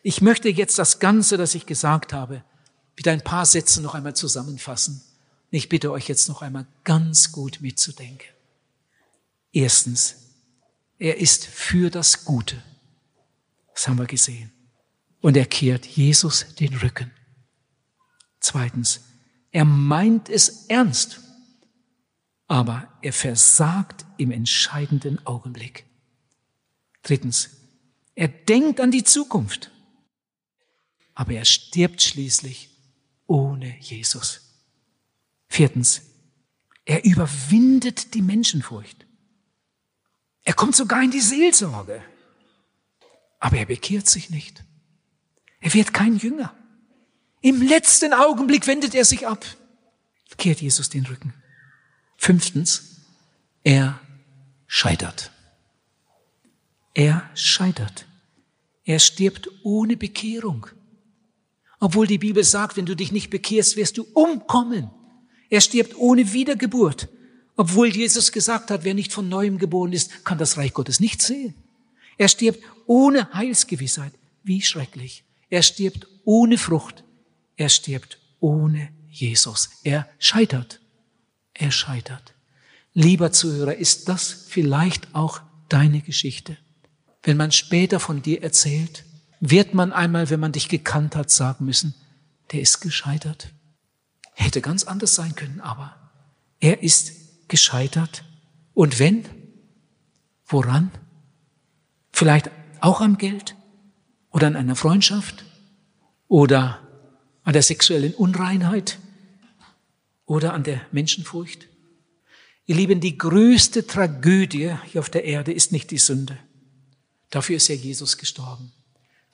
[0.02, 2.42] Ich möchte jetzt das Ganze, das ich gesagt habe,
[2.96, 5.02] mit ein paar Sätzen noch einmal zusammenfassen.
[5.50, 8.26] Ich bitte euch jetzt noch einmal ganz gut mitzudenken.
[9.52, 10.16] Erstens,
[10.98, 12.62] er ist für das Gute.
[13.74, 14.50] Das haben wir gesehen.
[15.20, 17.10] Und er kehrt Jesus den Rücken.
[18.40, 19.02] Zweitens,
[19.50, 21.20] er meint es ernst,
[22.46, 25.84] aber er versagt im entscheidenden Augenblick.
[27.02, 27.55] Drittens,
[28.16, 29.70] er denkt an die Zukunft,
[31.14, 32.70] aber er stirbt schließlich
[33.26, 34.40] ohne Jesus.
[35.48, 36.02] Viertens,
[36.86, 39.06] er überwindet die Menschenfurcht.
[40.42, 42.02] Er kommt sogar in die Seelsorge,
[43.38, 44.64] aber er bekehrt sich nicht.
[45.60, 46.54] Er wird kein Jünger.
[47.42, 49.44] Im letzten Augenblick wendet er sich ab,
[50.38, 51.34] kehrt Jesus den Rücken.
[52.16, 53.02] Fünftens,
[53.62, 54.00] er
[54.66, 55.32] scheitert.
[56.96, 58.06] Er scheitert.
[58.86, 60.66] Er stirbt ohne Bekehrung.
[61.78, 64.90] Obwohl die Bibel sagt, wenn du dich nicht bekehrst, wirst du umkommen.
[65.50, 67.08] Er stirbt ohne Wiedergeburt.
[67.54, 71.20] Obwohl Jesus gesagt hat, wer nicht von neuem geboren ist, kann das Reich Gottes nicht
[71.20, 71.52] sehen.
[72.16, 74.14] Er stirbt ohne Heilsgewissheit.
[74.42, 75.22] Wie schrecklich.
[75.50, 77.04] Er stirbt ohne Frucht.
[77.56, 79.68] Er stirbt ohne Jesus.
[79.84, 80.80] Er scheitert.
[81.52, 82.32] Er scheitert.
[82.94, 86.56] Lieber Zuhörer, ist das vielleicht auch deine Geschichte?
[87.26, 89.04] Wenn man später von dir erzählt,
[89.40, 91.92] wird man einmal, wenn man dich gekannt hat, sagen müssen,
[92.52, 93.48] der ist gescheitert.
[94.34, 95.96] Hätte ganz anders sein können, aber
[96.60, 98.22] er ist gescheitert.
[98.74, 99.24] Und wenn?
[100.46, 100.92] Woran?
[102.12, 103.56] Vielleicht auch am Geld
[104.30, 105.44] oder an einer Freundschaft
[106.28, 106.78] oder
[107.42, 109.00] an der sexuellen Unreinheit
[110.26, 111.66] oder an der Menschenfurcht?
[112.66, 116.38] Ihr Lieben, die größte Tragödie hier auf der Erde ist nicht die Sünde.
[117.30, 118.72] Dafür ist ja Jesus gestorben.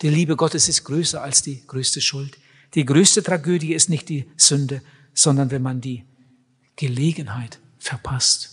[0.01, 2.38] Die Liebe Gottes ist größer als die größte Schuld.
[2.74, 4.82] Die größte Tragödie ist nicht die Sünde,
[5.14, 6.05] sondern wenn man die
[6.76, 8.51] Gelegenheit verpasst.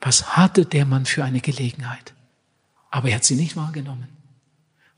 [0.00, 2.14] Was hatte der Mann für eine Gelegenheit?
[2.90, 4.08] Aber er hat sie nicht wahrgenommen.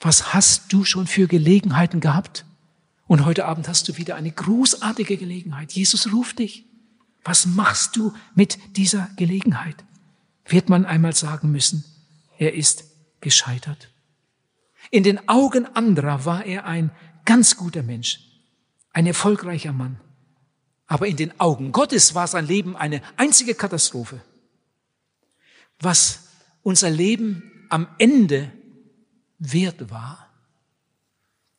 [0.00, 2.44] Was hast du schon für Gelegenheiten gehabt?
[3.06, 5.72] Und heute Abend hast du wieder eine großartige Gelegenheit.
[5.72, 6.66] Jesus ruft dich.
[7.24, 9.76] Was machst du mit dieser Gelegenheit?
[10.46, 11.84] Wird man einmal sagen müssen,
[12.38, 12.84] er ist
[13.20, 13.88] gescheitert.
[14.90, 16.90] In den Augen anderer war er ein
[17.24, 18.20] ganz guter Mensch,
[18.92, 20.00] ein erfolgreicher Mann.
[20.86, 24.22] Aber in den Augen Gottes war sein Leben eine einzige Katastrophe.
[25.80, 26.28] Was
[26.62, 28.50] unser Leben am Ende
[29.38, 30.28] wert war,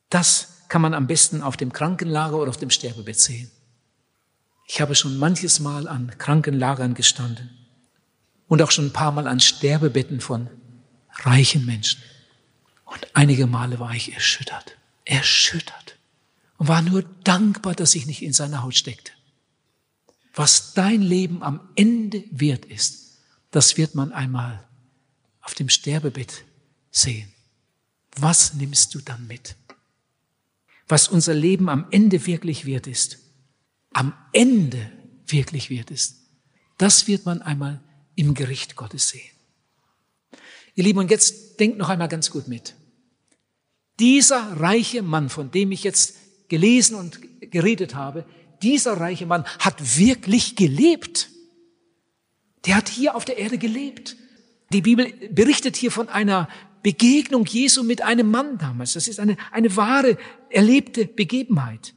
[0.08, 3.50] das kann man am besten auf dem Krankenlager oder auf dem Sterbebett sehen.
[4.66, 7.50] Ich habe schon manches Mal an Krankenlagern gestanden
[8.48, 10.48] und auch schon ein paar Mal an Sterbebetten von
[11.20, 12.02] reichen Menschen.
[12.84, 15.96] Und einige Male war ich erschüttert, erschüttert
[16.58, 19.12] und war nur dankbar, dass ich nicht in seiner Haut steckte.
[20.34, 23.18] Was dein Leben am Ende wert ist,
[23.50, 24.64] das wird man einmal
[25.40, 26.44] auf dem Sterbebett
[26.90, 27.32] sehen.
[28.16, 29.56] Was nimmst du dann mit?
[30.90, 33.18] was unser Leben am Ende wirklich wert ist,
[33.92, 34.90] am Ende
[35.26, 36.16] wirklich wert ist,
[36.78, 37.80] das wird man einmal
[38.16, 39.30] im Gericht Gottes sehen.
[40.80, 42.74] Ihr Lieben, und jetzt denkt noch einmal ganz gut mit.
[43.98, 46.16] Dieser reiche Mann, von dem ich jetzt
[46.48, 47.20] gelesen und
[47.50, 48.24] geredet habe,
[48.62, 51.28] dieser reiche Mann hat wirklich gelebt.
[52.64, 54.16] Der hat hier auf der Erde gelebt.
[54.72, 56.48] Die Bibel berichtet hier von einer
[56.82, 58.94] Begegnung Jesu mit einem Mann damals.
[58.94, 60.16] Das ist eine, eine wahre,
[60.48, 61.92] erlebte Begebenheit.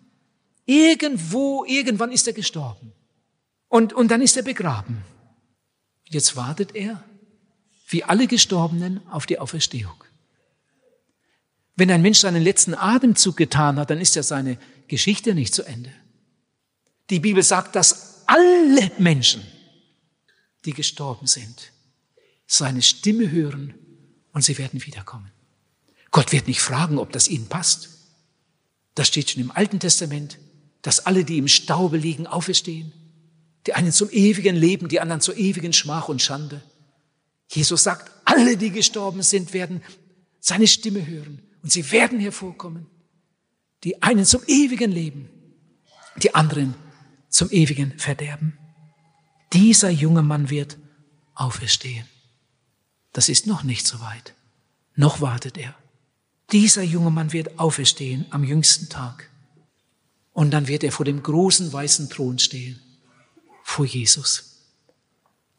[0.66, 2.92] Irgendwo, irgendwann ist er gestorben.
[3.70, 5.04] Und, und dann ist er begraben.
[6.10, 7.02] Jetzt wartet er,
[7.88, 10.04] wie alle Gestorbenen, auf die Auferstehung.
[11.76, 14.58] Wenn ein Mensch seinen letzten Atemzug getan hat, dann ist ja seine
[14.88, 15.92] Geschichte nicht zu Ende.
[17.10, 19.44] Die Bibel sagt, dass alle Menschen,
[20.66, 21.72] die gestorben sind,
[22.46, 23.74] seine Stimme hören
[24.32, 25.32] und sie werden wiederkommen.
[26.12, 27.90] Gott wird nicht fragen, ob das ihnen passt.
[28.96, 30.38] Das steht schon im Alten Testament,
[30.84, 32.92] dass alle, die im Staube liegen, auferstehen.
[33.66, 36.62] Die einen zum ewigen Leben, die anderen zur ewigen Schmach und Schande.
[37.48, 39.82] Jesus sagt, Alle, die gestorben sind, werden
[40.40, 42.88] seine Stimme hören und sie werden hervorkommen.
[43.84, 45.30] Die einen zum ewigen Leben,
[46.22, 46.76] die anderen
[47.30, 48.58] zum ewigen Verderben.
[49.52, 50.78] Dieser junge Mann wird
[51.36, 52.08] auferstehen.
[53.12, 54.34] Das ist noch nicht so weit.
[54.96, 55.76] Noch wartet er.
[56.52, 59.30] Dieser junge Mann wird auferstehen am jüngsten Tag.
[60.34, 62.80] Und dann wird er vor dem großen weißen Thron stehen,
[63.64, 64.53] vor Jesus.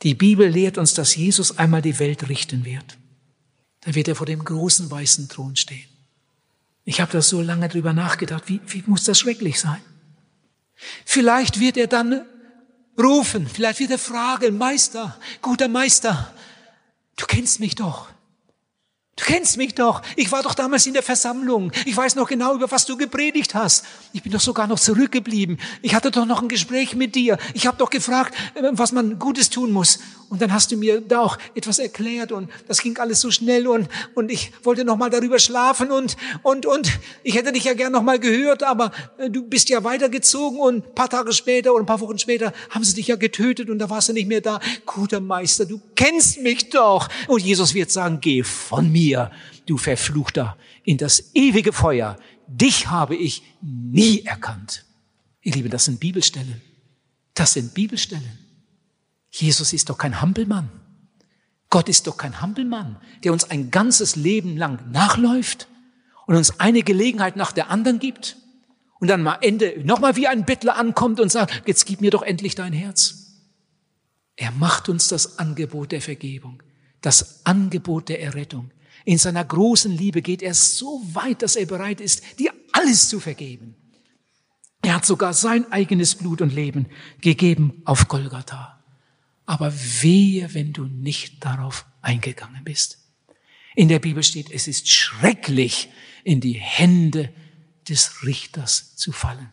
[0.03, 2.99] Die Bibel lehrt uns, dass Jesus einmal die Welt richten wird.
[3.81, 5.89] Dann wird er vor dem großen weißen Thron stehen.
[6.85, 9.81] Ich habe da so lange drüber nachgedacht, wie, wie muss das schrecklich sein?
[11.05, 12.27] Vielleicht wird er dann
[12.99, 16.33] rufen, vielleicht wird er fragen, Meister, guter Meister,
[17.17, 18.09] du kennst mich doch.
[19.17, 20.03] Du kennst mich doch.
[20.17, 21.71] Ich war doch damals in der Versammlung.
[21.87, 23.85] Ich weiß noch genau, über was du gepredigt hast.
[24.13, 25.61] Ich bin doch sogar noch zurückgeblieben.
[25.83, 27.39] Ich hatte doch noch ein Gespräch mit dir.
[27.55, 30.01] Ich habe doch gefragt, äh, was man Gutes tun muss.
[30.29, 33.69] Und dann hast du mir da auch etwas erklärt und das ging alles so schnell
[33.69, 37.75] und, und ich wollte noch mal darüber schlafen und, und, und ich hätte dich ja
[37.75, 41.73] gern noch mal gehört, aber äh, du bist ja weitergezogen und ein paar Tage später
[41.73, 44.27] oder ein paar Wochen später haben sie dich ja getötet und da warst du nicht
[44.27, 44.61] mehr da.
[44.87, 47.09] Guter Meister, du kennst mich doch.
[47.29, 49.31] Und Jesus wird sagen, geh von mir mir,
[49.67, 52.19] du Verfluchter, in das ewige Feuer.
[52.47, 54.85] Dich habe ich nie erkannt.
[55.43, 56.61] Ihr Lieben, das sind Bibelstellen.
[57.35, 58.39] Das sind Bibelstellen.
[59.37, 60.71] Jesus ist doch kein Hampelmann.
[61.69, 65.67] Gott ist doch kein Hampelmann, der uns ein ganzes Leben lang nachläuft
[66.27, 68.37] und uns eine Gelegenheit nach der anderen gibt
[69.01, 72.23] und dann am Ende nochmal wie ein Bettler ankommt und sagt, jetzt gib mir doch
[72.23, 73.41] endlich dein Herz.
[74.37, 76.63] Er macht uns das Angebot der Vergebung,
[77.01, 78.71] das Angebot der Errettung.
[79.05, 83.19] In seiner großen Liebe geht er so weit, dass er bereit ist, dir alles zu
[83.19, 83.75] vergeben.
[84.81, 86.87] Er hat sogar sein eigenes Blut und Leben
[87.21, 88.74] gegeben auf Golgatha.
[89.47, 92.99] Aber wehe, wenn du nicht darauf eingegangen bist.
[93.75, 95.91] In der Bibel steht, es ist schrecklich,
[96.23, 97.33] in die Hände
[97.89, 99.53] des Richters zu fallen.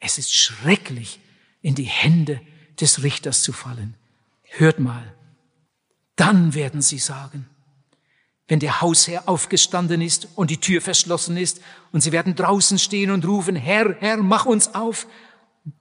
[0.00, 1.20] Es ist schrecklich,
[1.60, 2.40] in die Hände
[2.80, 3.94] des Richters zu fallen.
[4.42, 5.14] Hört mal,
[6.16, 7.46] dann werden sie sagen,
[8.48, 11.60] wenn der Hausherr aufgestanden ist und die Tür verschlossen ist
[11.92, 15.06] und sie werden draußen stehen und rufen, Herr, Herr, mach uns auf,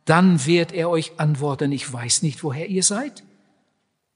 [0.05, 3.23] dann wird er euch antworten, ich weiß nicht, woher ihr seid.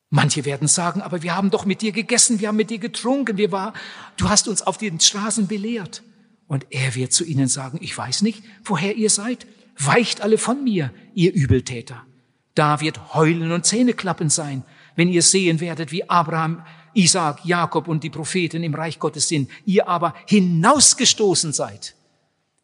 [0.10, 3.38] Manche werden sagen, aber wir haben doch mit dir gegessen, wir haben mit dir getrunken,
[3.38, 3.74] wir war,
[4.18, 6.04] du hast uns auf den Straßen belehrt.
[6.48, 9.48] Und er wird zu ihnen sagen, ich weiß nicht, woher ihr seid.
[9.78, 12.06] Weicht alle von mir, ihr Übeltäter.
[12.54, 14.64] Da wird Heulen und Zähneklappen sein,
[14.96, 16.64] wenn ihr sehen werdet, wie Abraham
[16.94, 21.96] Isaac, Jakob und die Propheten im Reich Gottes sind, ihr aber hinausgestoßen seid.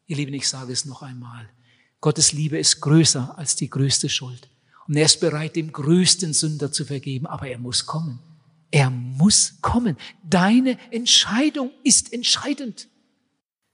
[0.06, 1.48] Ihr Lieben, ich sage es noch einmal.
[2.02, 4.48] Gottes Liebe ist größer als die größte Schuld.
[4.88, 8.18] Und er ist bereit, dem größten Sünder zu vergeben, aber er muss kommen.
[8.72, 9.96] Er muss kommen.
[10.28, 12.88] Deine Entscheidung ist entscheidend.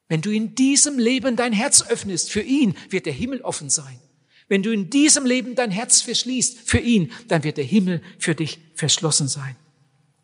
[0.08, 3.98] Wenn du in diesem Leben dein Herz öffnest, für ihn wird der Himmel offen sein.
[4.46, 8.34] Wenn du in diesem Leben dein Herz verschließt für ihn, dann wird der Himmel für
[8.34, 9.56] dich verschlossen sein.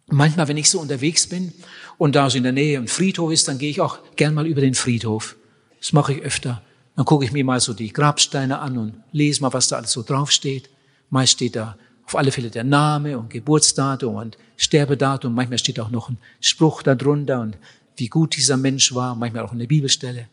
[0.09, 1.55] Manchmal, wenn ich so unterwegs bin
[1.97, 4.47] und da so in der Nähe ein Friedhof ist, dann gehe ich auch gern mal
[4.47, 5.37] über den Friedhof.
[5.79, 6.63] Das mache ich öfter.
[6.97, 9.92] Dann gucke ich mir mal so die Grabsteine an und lese mal, was da alles
[9.92, 10.70] so draufsteht.
[11.11, 11.76] Meist steht da
[12.07, 15.34] auf alle Fälle der Name und Geburtsdatum und Sterbedatum.
[15.34, 17.59] Manchmal steht auch noch ein Spruch darunter und
[17.97, 19.14] wie gut dieser Mensch war.
[19.14, 20.28] Manchmal auch eine Bibelstelle.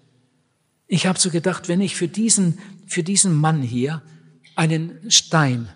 [0.88, 4.02] Ich habe so gedacht, wenn ich für diesen, für diesen Mann hier
[4.56, 5.70] einen Stein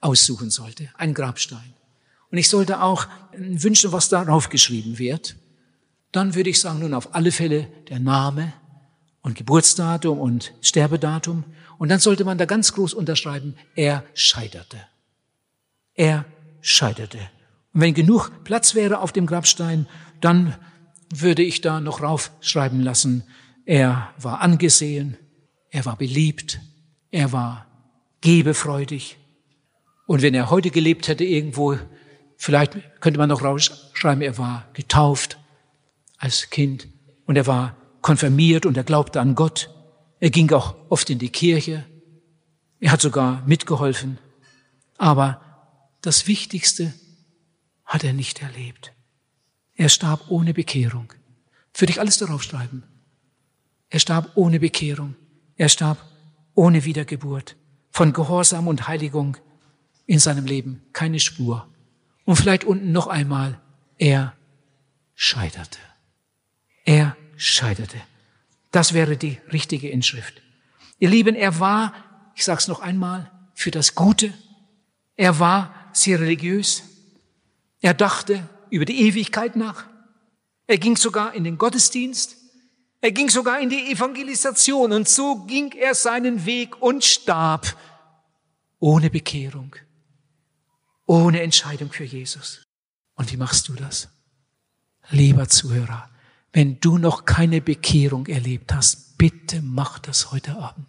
[0.00, 1.74] aussuchen sollte, einen Grabstein,
[2.30, 3.06] und ich sollte auch
[3.36, 5.36] wünschen, was darauf geschrieben wird,
[6.12, 8.52] dann würde ich sagen, nun auf alle Fälle der Name
[9.26, 11.42] und Geburtsdatum und Sterbedatum.
[11.78, 14.78] Und dann sollte man da ganz groß unterschreiben, er scheiterte.
[15.94, 16.24] Er
[16.60, 17.18] scheiterte.
[17.74, 19.88] Und wenn genug Platz wäre auf dem Grabstein,
[20.20, 20.54] dann
[21.12, 23.24] würde ich da noch raufschreiben lassen,
[23.64, 25.16] er war angesehen,
[25.70, 26.60] er war beliebt,
[27.10, 27.66] er war
[28.20, 29.18] gebefreudig.
[30.06, 31.76] Und wenn er heute gelebt hätte irgendwo
[32.36, 35.38] Vielleicht könnte man noch rausschreiben, er war getauft
[36.18, 36.88] als Kind
[37.24, 37.76] und er war
[38.06, 39.68] konfirmiert und er glaubte an Gott.
[40.20, 41.84] Er ging auch oft in die Kirche.
[42.78, 44.18] Er hat sogar mitgeholfen.
[44.96, 45.40] Aber
[46.02, 46.94] das Wichtigste
[47.84, 48.92] hat er nicht erlebt.
[49.74, 51.12] Er starb ohne Bekehrung.
[51.74, 52.84] Würde ich alles darauf schreiben.
[53.90, 55.16] Er starb ohne Bekehrung.
[55.56, 55.98] Er starb
[56.54, 57.56] ohne Wiedergeburt.
[57.90, 59.36] Von Gehorsam und Heiligung
[60.06, 61.66] in seinem Leben keine Spur.
[62.24, 63.60] Und vielleicht unten noch einmal,
[63.98, 64.32] er
[65.16, 65.80] scheiterte.
[66.84, 68.00] Er scheiterte.
[68.70, 70.42] Das wäre die richtige Inschrift.
[70.98, 71.94] Ihr Lieben, er war,
[72.34, 74.32] ich sage es noch einmal, für das Gute.
[75.16, 76.82] Er war sehr religiös.
[77.80, 79.86] Er dachte, über die Ewigkeit nach.
[80.66, 82.36] Er ging sogar in den Gottesdienst.
[83.00, 84.92] Er ging sogar in die Evangelisation.
[84.92, 87.76] Und so ging er seinen Weg und starb
[88.78, 89.74] ohne Bekehrung,
[91.06, 92.62] ohne Entscheidung für Jesus.
[93.14, 94.08] Und wie machst du das?
[95.10, 96.10] Lieber Zuhörer,
[96.56, 100.86] wenn du noch keine Bekehrung erlebt hast, bitte mach das heute Abend.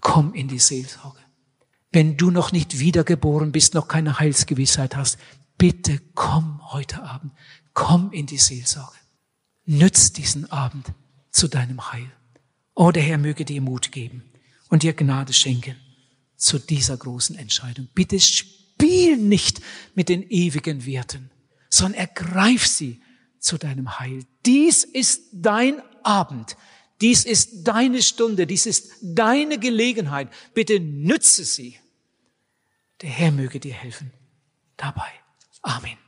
[0.00, 1.18] Komm in die Seelsorge.
[1.92, 5.18] Wenn du noch nicht wiedergeboren bist, noch keine Heilsgewissheit hast,
[5.58, 7.34] bitte komm heute Abend.
[7.74, 8.96] Komm in die Seelsorge.
[9.66, 10.86] Nütz diesen Abend
[11.30, 12.10] zu deinem Heil.
[12.74, 14.22] Oh, der Herr möge dir Mut geben
[14.70, 15.76] und dir Gnade schenken
[16.38, 17.88] zu dieser großen Entscheidung.
[17.94, 19.60] Bitte spiel nicht
[19.94, 21.30] mit den ewigen Werten,
[21.68, 23.02] sondern ergreif sie
[23.38, 24.24] zu deinem Heil.
[24.46, 26.56] Dies ist dein Abend.
[27.00, 28.46] Dies ist deine Stunde.
[28.46, 30.28] Dies ist deine Gelegenheit.
[30.54, 31.78] Bitte nütze sie.
[33.02, 34.12] Der Herr möge dir helfen
[34.76, 35.10] dabei.
[35.62, 36.03] Amen.